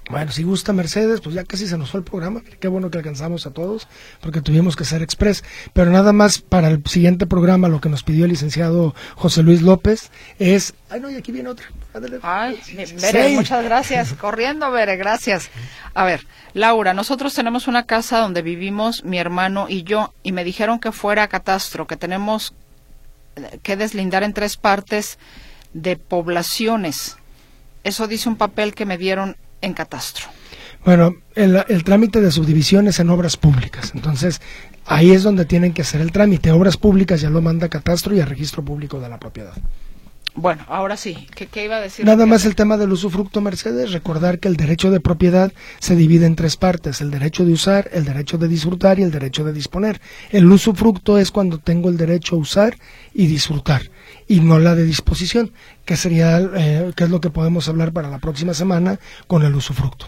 [0.10, 2.42] Bueno, si gusta Mercedes, pues ya casi se nos fue el programa.
[2.60, 3.88] Qué bueno que alcanzamos a todos,
[4.20, 5.46] porque tuvimos que ser express.
[5.72, 9.62] Pero nada más para el siguiente programa, lo que nos pidió el licenciado José Luis
[9.62, 10.74] López es.
[10.90, 11.68] Ay, no, y aquí viene otra.
[12.22, 12.60] Ay,
[13.00, 14.14] Bere, muchas gracias.
[14.14, 15.50] Corriendo, Bere, gracias.
[15.94, 20.44] A ver, Laura, nosotros tenemos una casa donde vivimos mi hermano y yo, y me
[20.44, 22.54] dijeron que fuera catastro, que tenemos
[23.64, 25.18] que deslindar en tres partes
[25.74, 27.18] de poblaciones.
[27.84, 30.28] Eso dice un papel que me dieron en catastro.
[30.86, 33.92] Bueno, el, el, trámite de subdivisión es en obras públicas.
[33.96, 34.42] Entonces,
[34.86, 36.52] ahí es donde tienen que hacer el trámite.
[36.52, 39.54] Obras públicas ya lo manda catastro y el registro público de la propiedad.
[40.36, 41.28] Bueno, ahora sí.
[41.36, 42.06] ¿Qué, iba a decir?
[42.06, 43.92] Nada más el tema del usufructo, Mercedes.
[43.92, 47.02] Recordar que el derecho de propiedad se divide en tres partes.
[47.02, 50.02] El derecho de usar, el derecho de disfrutar y el derecho de disponer.
[50.32, 52.78] El usufructo es cuando tengo el derecho a usar
[53.14, 53.84] y disfrutar
[54.28, 55.52] y no la de disposición,
[55.86, 59.56] que sería, eh, que es lo que podemos hablar para la próxima semana con el
[59.56, 60.08] usufructo.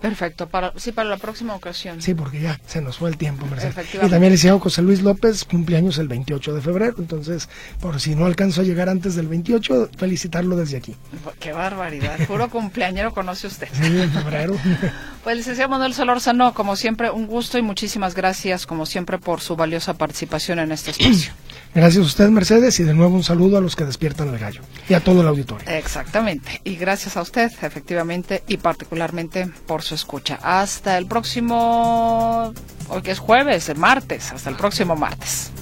[0.00, 2.00] Perfecto, para, sí, para la próxima ocasión.
[2.00, 3.94] Sí, porque ya se nos fue el tiempo, Mercedes.
[4.02, 8.24] Y también el José Luis López, cumpleaños el 28 de febrero, entonces, por si no
[8.24, 10.96] alcanzo a llegar antes del 28, felicitarlo desde aquí.
[11.38, 13.68] Qué barbaridad, puro cumpleañero conoce usted.
[13.72, 14.56] Sí, en febrero.
[15.24, 19.54] pues, licenciado Manuel Solórzano, como siempre, un gusto y muchísimas gracias, como siempre, por su
[19.54, 21.32] valiosa participación en este espacio.
[21.72, 24.60] Gracias a usted, Mercedes, y de nuevo un saludo a los que despiertan el gallo
[24.88, 25.68] y a todo el auditorio.
[25.70, 30.38] Exactamente, y gracias a usted, efectivamente, y particularmente por su escucha.
[30.42, 32.52] Hasta el próximo,
[32.88, 35.52] hoy que es jueves, el martes, hasta el próximo martes.